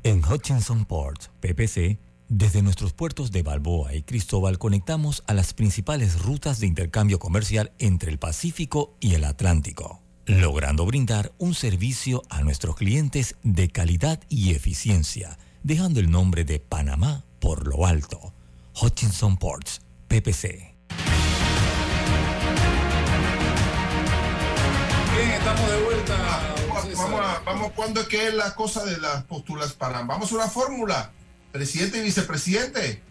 [0.03, 1.98] En Hutchinson Ports, PPC,
[2.32, 7.72] desde nuestros puertos de Balboa y Cristóbal conectamos a las principales rutas de intercambio comercial
[7.80, 14.20] entre el Pacífico y el Atlántico, logrando brindar un servicio a nuestros clientes de calidad
[14.28, 18.32] y eficiencia, dejando el nombre de Panamá por lo alto.
[18.80, 20.74] Hutchinson Ports, PPC.
[25.16, 26.16] Bien, estamos de vuelta.
[26.68, 30.02] Vamos, vamos a- vamos, ¿cuándo es que es la cosa de las postulas para?
[30.02, 31.11] Vamos a una fórmula.
[31.52, 33.02] Presidente y vicepresidente.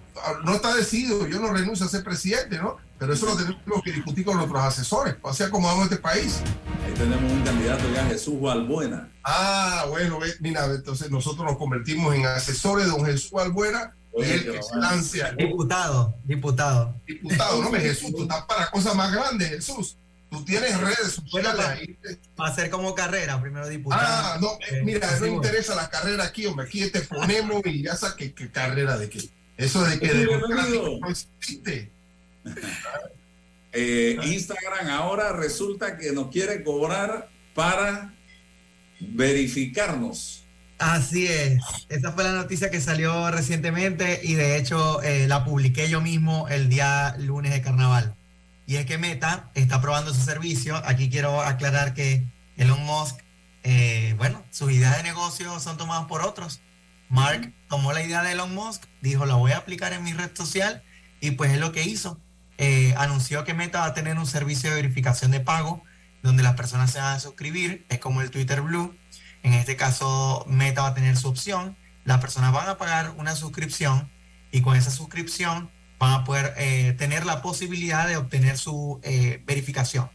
[0.43, 2.77] No está decidido, yo no renuncio a ser presidente, ¿no?
[2.97, 5.15] Pero eso lo tenemos que discutir con nuestros asesores.
[5.23, 6.41] Así acomodamos este país.
[6.85, 9.09] Ahí tenemos un candidato ya, Jesús Balbuena.
[9.23, 14.33] Ah, bueno, mira, entonces nosotros nos convertimos en asesores de don Jesús Albuera y Oye,
[14.33, 14.87] él pero que se bueno.
[14.89, 16.95] al- Diputado, diputado.
[17.07, 19.95] Diputado, no me Jesús, tú estás para cosas más grandes, Jesús.
[20.29, 21.97] Tú tienes redes Bueno, sociales pa- ahí.
[22.39, 24.01] Va a ser como carrera, primero diputado.
[24.05, 26.65] Ah, no, eh, mira, no interesa la carrera aquí, hombre.
[26.67, 29.29] Aquí te ponemos y ya sabes que, que carrera de qué.
[29.59, 31.91] Eso de que democrático no existe.
[33.71, 38.11] Eh, Instagram ahora resulta que nos quiere cobrar para
[38.99, 40.41] verificarnos.
[40.79, 41.61] Así es.
[41.87, 46.47] Esa fue la noticia que salió recientemente y de hecho eh, la publiqué yo mismo
[46.49, 48.15] el día lunes de carnaval.
[48.65, 50.75] Y es que Meta está probando su servicio.
[50.85, 52.23] Aquí quiero aclarar que
[52.57, 53.17] Elon Musk,
[53.63, 56.59] eh, bueno, sus ideas de negocio son tomadas por otros.
[57.09, 60.31] Mark tomó la idea de Elon Musk, dijo la voy a aplicar en mi red
[60.33, 60.83] social
[61.21, 62.19] y pues es lo que hizo.
[62.57, 65.81] eh, anunció que Meta va a tener un servicio de verificación de pago
[66.23, 68.93] donde las personas se van a suscribir, es como el Twitter Blue.
[69.43, 71.77] En este caso, Meta va a tener su opción.
[72.03, 74.09] Las personas van a pagar una suscripción
[74.51, 79.41] y con esa suscripción van a poder eh, tener la posibilidad de obtener su eh,
[79.45, 80.09] verificación.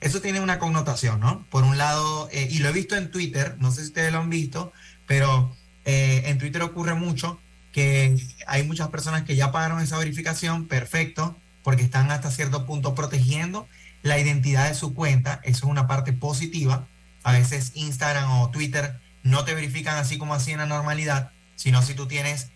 [0.00, 1.44] Eso tiene una connotación, ¿no?
[1.50, 4.30] Por un lado, y lo he visto en Twitter, no sé si ustedes lo han
[4.30, 4.72] visto,
[5.08, 5.52] pero
[5.90, 7.40] en Twitter ocurre mucho
[7.72, 8.16] que
[8.46, 13.66] hay muchas personas que ya pagaron esa verificación, perfecto, porque están hasta cierto punto protegiendo
[14.02, 16.86] la identidad de su cuenta, eso es una parte positiva.
[17.22, 21.82] A veces Instagram o Twitter no te verifican así como así en la normalidad, sino
[21.82, 22.48] si tú tienes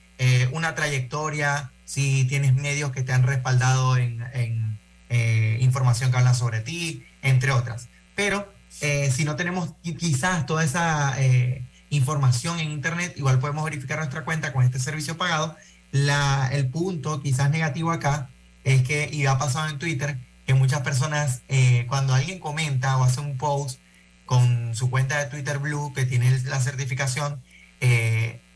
[0.53, 4.78] una trayectoria, si tienes medios que te han respaldado en,
[5.11, 7.89] eh, información que hablan sobre ti, entre otras.
[8.14, 11.62] Pero eh, si no tenemos quizás toda esa eh,
[11.93, 15.57] información en Internet, igual podemos verificar nuestra cuenta con este servicio pagado.
[15.93, 18.30] La, el punto quizás negativo acá
[18.64, 21.43] es que, y ha pasado en Twitter, que muchas personas,
[21.88, 23.78] cuando alguien comenta o hace un post
[24.24, 27.43] con su cuenta de Twitter Blue que tiene la certificación,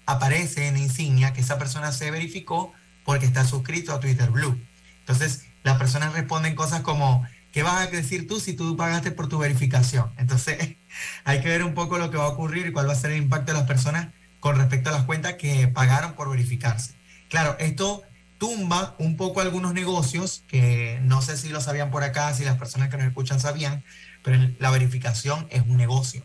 [0.06, 2.72] aparece en insignia que esa persona se verificó
[3.04, 4.58] porque está suscrito a Twitter Blue.
[5.00, 9.28] Entonces, las personas responden cosas como, ¿qué vas a decir tú si tú pagaste por
[9.28, 10.10] tu verificación?
[10.16, 10.76] Entonces,
[11.24, 13.12] hay que ver un poco lo que va a ocurrir y cuál va a ser
[13.12, 14.08] el impacto de las personas
[14.40, 16.94] con respecto a las cuentas que pagaron por verificarse.
[17.28, 18.02] Claro, esto
[18.38, 22.56] tumba un poco algunos negocios que no sé si lo sabían por acá, si las
[22.56, 23.82] personas que nos escuchan sabían,
[24.22, 26.22] pero la verificación es un negocio,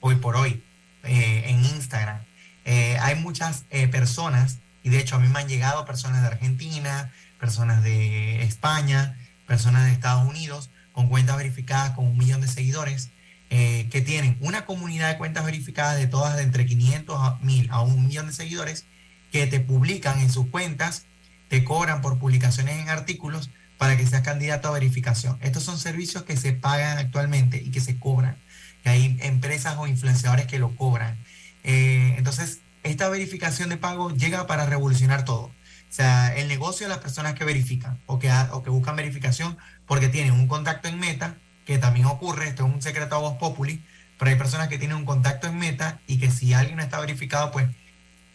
[0.00, 0.62] hoy por hoy,
[1.04, 2.20] eh, en Instagram.
[2.64, 6.28] Eh, hay muchas eh, personas y de hecho a mí me han llegado personas de
[6.28, 12.48] Argentina, personas de España, personas de Estados Unidos con cuentas verificadas con un millón de
[12.48, 13.10] seguidores
[13.50, 17.70] eh, que tienen una comunidad de cuentas verificadas de todas de entre 500 a 1000
[17.70, 18.84] a un millón de seguidores
[19.32, 21.04] que te publican en sus cuentas,
[21.48, 25.38] te cobran por publicaciones en artículos para que seas candidato a verificación.
[25.40, 28.36] Estos son servicios que se pagan actualmente y que se cobran.
[28.84, 31.16] Y hay empresas o influenciadores que lo cobran.
[31.64, 35.44] Eh, entonces, esta verificación de pago llega para revolucionar todo.
[35.44, 39.56] O sea, el negocio de las personas que verifican o que, o que buscan verificación
[39.86, 41.36] porque tienen un contacto en meta,
[41.68, 43.82] que también ocurre, esto es un secreto a voz populi,
[44.18, 46.98] pero hay personas que tienen un contacto en meta y que si alguien no está
[46.98, 47.68] verificado, pues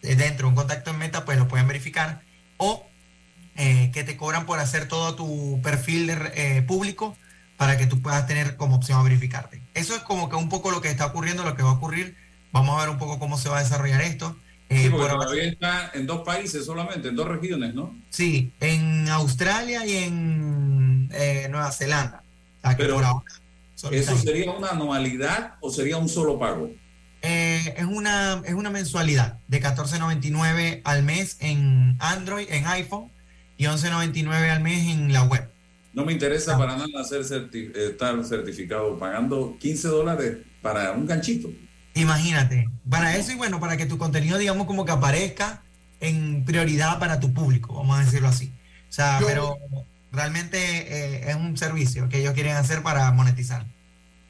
[0.02, 2.22] eh, dentro de un contacto en meta, pues lo pueden verificar.
[2.58, 2.86] O
[3.56, 7.16] eh, que te cobran por hacer todo tu perfil de, eh, público
[7.56, 9.60] para que tú puedas tener como opción a verificarte.
[9.74, 12.16] Eso es como que un poco lo que está ocurriendo, lo que va a ocurrir.
[12.52, 14.36] Vamos a ver un poco cómo se va a desarrollar esto.
[14.70, 17.96] Sí, porque todavía está en dos países solamente, en dos regiones, ¿no?
[18.10, 21.08] Sí, en Australia y en
[21.50, 22.23] Nueva Zelanda.
[22.76, 23.22] Pero,
[23.90, 26.70] ¿eso sería una anualidad o sería un solo pago?
[27.22, 33.10] Eh, es, una, es una mensualidad de 14.99 al mes en Android, en iPhone,
[33.56, 35.48] y 11.99 al mes en la web.
[35.92, 41.48] No me interesa para nada hacer estar certificado pagando 15 dólares para un ganchito.
[41.94, 45.62] Imagínate, para eso y bueno, para que tu contenido, digamos, como que aparezca
[46.00, 48.52] en prioridad para tu público, vamos a decirlo así.
[48.90, 49.56] O sea, pero
[50.14, 53.64] realmente eh, es un servicio que ellos quieren hacer para monetizar.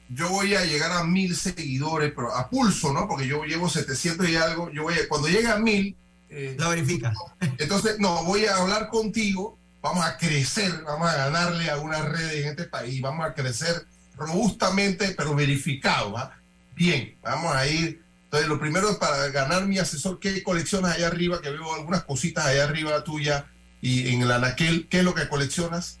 [0.09, 3.07] Yo voy a llegar a mil seguidores, pero a pulso, ¿no?
[3.07, 4.69] Porque yo llevo 700 y algo.
[4.71, 5.95] Yo voy cuando llegue a mil.
[6.29, 7.13] Eh, Lo verifica.
[7.57, 9.57] Entonces, no, voy a hablar contigo.
[9.81, 13.01] Vamos a crecer, vamos a ganarle a una red en este país.
[13.01, 16.13] Vamos a crecer robustamente, pero verificado.
[16.13, 16.35] ¿va?
[16.75, 18.01] Bien, vamos a ir.
[18.25, 21.41] Entonces, lo primero es para ganar mi asesor, ¿qué coleccionas allá arriba?
[21.41, 23.45] Que veo algunas cositas allá arriba tuya
[23.85, 25.99] y en el anaquel, ¿qué es lo que coleccionas?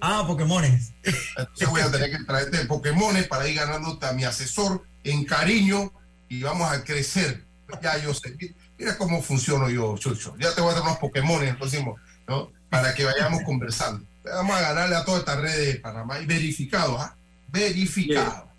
[0.00, 0.92] Ah, Pokémones.
[1.36, 5.92] Entonces voy a tener que traerte Pokémones para ir ganando a mi asesor en cariño
[6.28, 7.42] y vamos a crecer.
[7.82, 8.36] Ya yo sé,
[8.78, 10.36] mira cómo funciono yo, Chucho.
[10.38, 11.96] Ya te voy a dar unos Pokémones próximo,
[12.28, 12.52] ¿no?
[12.68, 14.06] Para que vayamos conversando.
[14.22, 17.16] Vamos a ganarle a toda esta red de Panamá y verificado, ¿ah?
[17.48, 18.52] Verificado.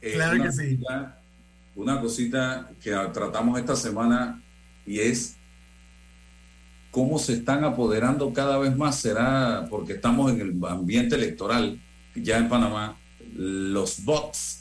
[0.00, 0.80] Eh, claro que sí.
[1.76, 4.42] una cosita que tratamos esta semana
[4.84, 5.36] y es
[6.92, 11.80] cómo se están apoderando cada vez más, será porque estamos en el ambiente electoral
[12.14, 12.96] ya en Panamá,
[13.34, 14.60] los bots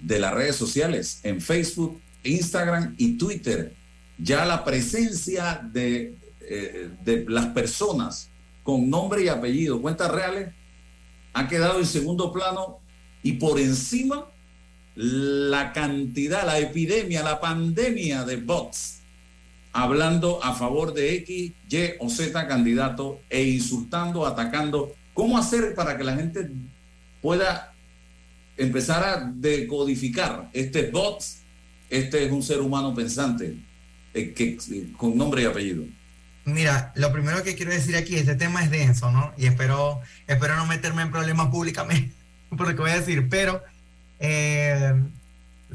[0.00, 3.72] de las redes sociales, en Facebook, Instagram y Twitter.
[4.18, 8.28] Ya la presencia de, eh, de las personas
[8.64, 10.48] con nombre y apellido, cuentas reales,
[11.34, 12.80] ha quedado en segundo plano
[13.22, 14.26] y por encima
[14.96, 18.97] la cantidad, la epidemia, la pandemia de bots
[19.72, 24.94] hablando a favor de X, Y o Z candidato e insultando, atacando.
[25.14, 26.50] ¿Cómo hacer para que la gente
[27.20, 27.72] pueda
[28.56, 31.38] empezar a decodificar este bots?
[31.90, 33.56] Este es un ser humano pensante
[34.14, 34.58] eh, que,
[34.96, 35.84] con nombre y apellido.
[36.44, 39.32] Mira, lo primero que quiero decir aquí, este tema es denso, ¿no?
[39.36, 42.12] Y espero, espero no meterme en problemas públicamente
[42.56, 43.62] por lo que voy a decir, pero
[44.18, 44.94] eh,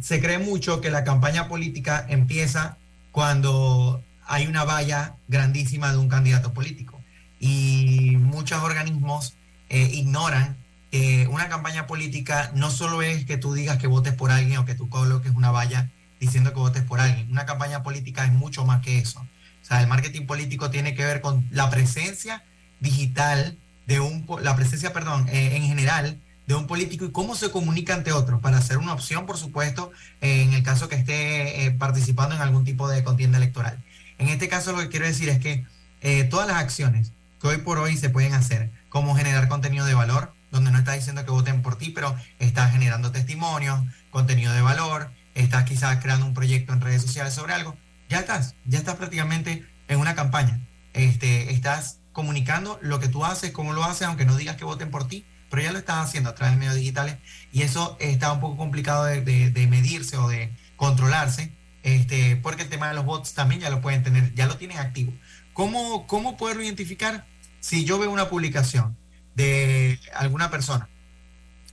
[0.02, 2.78] se cree mucho que la campaña política empieza
[3.14, 6.99] cuando hay una valla grandísima de un candidato político.
[7.39, 9.36] Y muchos organismos
[9.70, 10.57] eh, ignoran
[10.89, 14.66] que una campaña política no solo es que tú digas que votes por alguien o
[14.66, 15.89] que tú coloques una valla
[16.20, 17.30] diciendo que votes por alguien.
[17.32, 19.20] Una campaña política es mucho más que eso.
[19.20, 22.43] O sea, el marketing político tiene que ver con la presencia
[22.80, 27.52] digital de un, la presencia, perdón, eh, en general de un político y cómo se
[27.52, 29.91] comunica ante otros para hacer una opción, por supuesto,
[30.22, 33.82] en el caso que esté eh, participando en algún tipo de contienda electoral.
[34.18, 35.66] En este caso lo que quiero decir es que
[36.02, 39.94] eh, todas las acciones que hoy por hoy se pueden hacer, como generar contenido de
[39.94, 43.82] valor, donde no estás diciendo que voten por ti, pero estás generando testimonios,
[44.12, 47.76] contenido de valor, estás quizás creando un proyecto en redes sociales sobre algo,
[48.10, 50.60] ya estás, ya estás prácticamente en una campaña.
[50.94, 54.91] Este, estás comunicando lo que tú haces, cómo lo haces, aunque no digas que voten
[54.91, 57.18] por ti, pero ya lo estás haciendo a través de medios digitales
[57.51, 61.51] y eso está un poco complicado de, medirse o de controlarse,
[61.84, 64.80] este, porque el tema de los bots también ya lo pueden tener, ya lo tienen
[64.80, 65.14] activo.
[65.54, 67.28] ¿Cómo, cómo poder identificar
[67.60, 68.97] si yo veo una publicación
[69.36, 70.89] de alguna persona,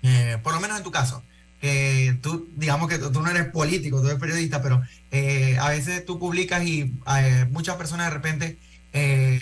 [0.03, 1.23] eh, por lo menos en tu caso,
[1.63, 6.05] eh, tú, digamos que tú no eres político, tú eres periodista, pero eh, a veces
[6.05, 7.01] tú publicas y
[7.51, 8.59] muchas personas de repente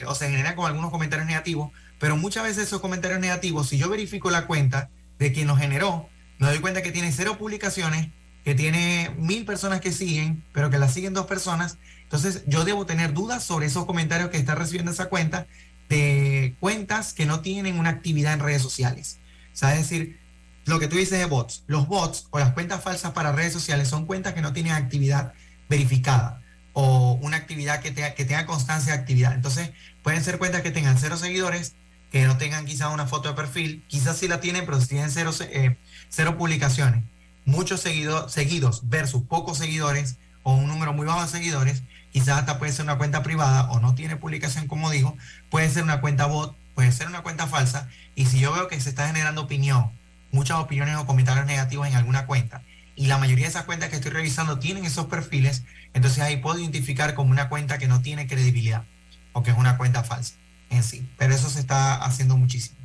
[0.06, 3.88] o se generan con algunos comentarios negativos, pero muchas veces esos comentarios negativos, si yo
[3.88, 8.08] verifico la cuenta de quien los generó, me doy cuenta que tiene cero publicaciones,
[8.44, 11.76] que tiene mil personas que siguen, pero que la siguen dos personas.
[12.04, 15.46] Entonces yo debo tener dudas sobre esos comentarios que está recibiendo esa cuenta
[15.88, 19.18] de cuentas que no tienen una actividad en redes sociales.
[19.52, 20.18] O sea, es decir,
[20.66, 21.64] lo que tú dices de bots.
[21.66, 25.32] Los bots o las cuentas falsas para redes sociales son cuentas que no tienen actividad
[25.68, 26.42] verificada
[26.74, 29.34] o una actividad que tenga, que tenga constancia de actividad.
[29.34, 29.70] Entonces,
[30.02, 31.74] pueden ser cuentas que tengan cero seguidores,
[32.10, 35.10] que no tengan quizás una foto de perfil, quizás sí la tienen, pero si tienen
[35.10, 35.76] cero, eh,
[36.08, 37.04] cero publicaciones,
[37.44, 41.82] muchos seguidos seguidos versus pocos seguidores o un número muy bajo de seguidores,
[42.12, 45.16] quizás hasta puede ser una cuenta privada o no tiene publicación como digo,
[45.50, 48.80] puede ser una cuenta bot, puede ser una cuenta falsa, y si yo veo que
[48.80, 49.90] se está generando opinión,
[50.32, 52.62] muchas opiniones o comentarios negativos en alguna cuenta,
[52.96, 56.58] y la mayoría de esas cuentas que estoy revisando tienen esos perfiles, entonces ahí puedo
[56.58, 58.84] identificar como una cuenta que no tiene credibilidad
[59.32, 60.34] o que es una cuenta falsa
[60.70, 61.06] en sí.
[61.18, 62.76] Pero eso se está haciendo muchísimo.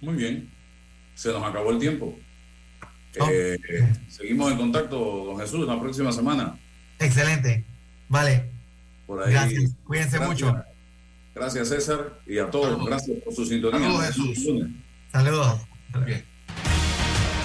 [0.00, 0.50] Muy bien.
[1.14, 2.18] Se nos acabó el tiempo.
[3.30, 3.58] Eh,
[4.10, 6.58] seguimos en contacto, don Jesús, la próxima semana.
[6.98, 7.64] Excelente.
[8.08, 8.50] Vale.
[9.08, 9.72] Gracias.
[9.84, 10.54] Cuídense mucho.
[11.34, 12.84] Gracias, César, y a todos.
[12.86, 13.80] Gracias por su sintonía.
[13.80, 14.66] Saludos, Jesús.
[15.12, 15.60] Saludos.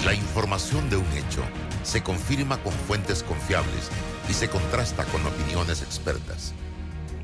[0.04, 1.42] La información de un hecho
[1.84, 3.90] se confirma con fuentes confiables
[4.28, 6.54] y se contrasta con opiniones expertas.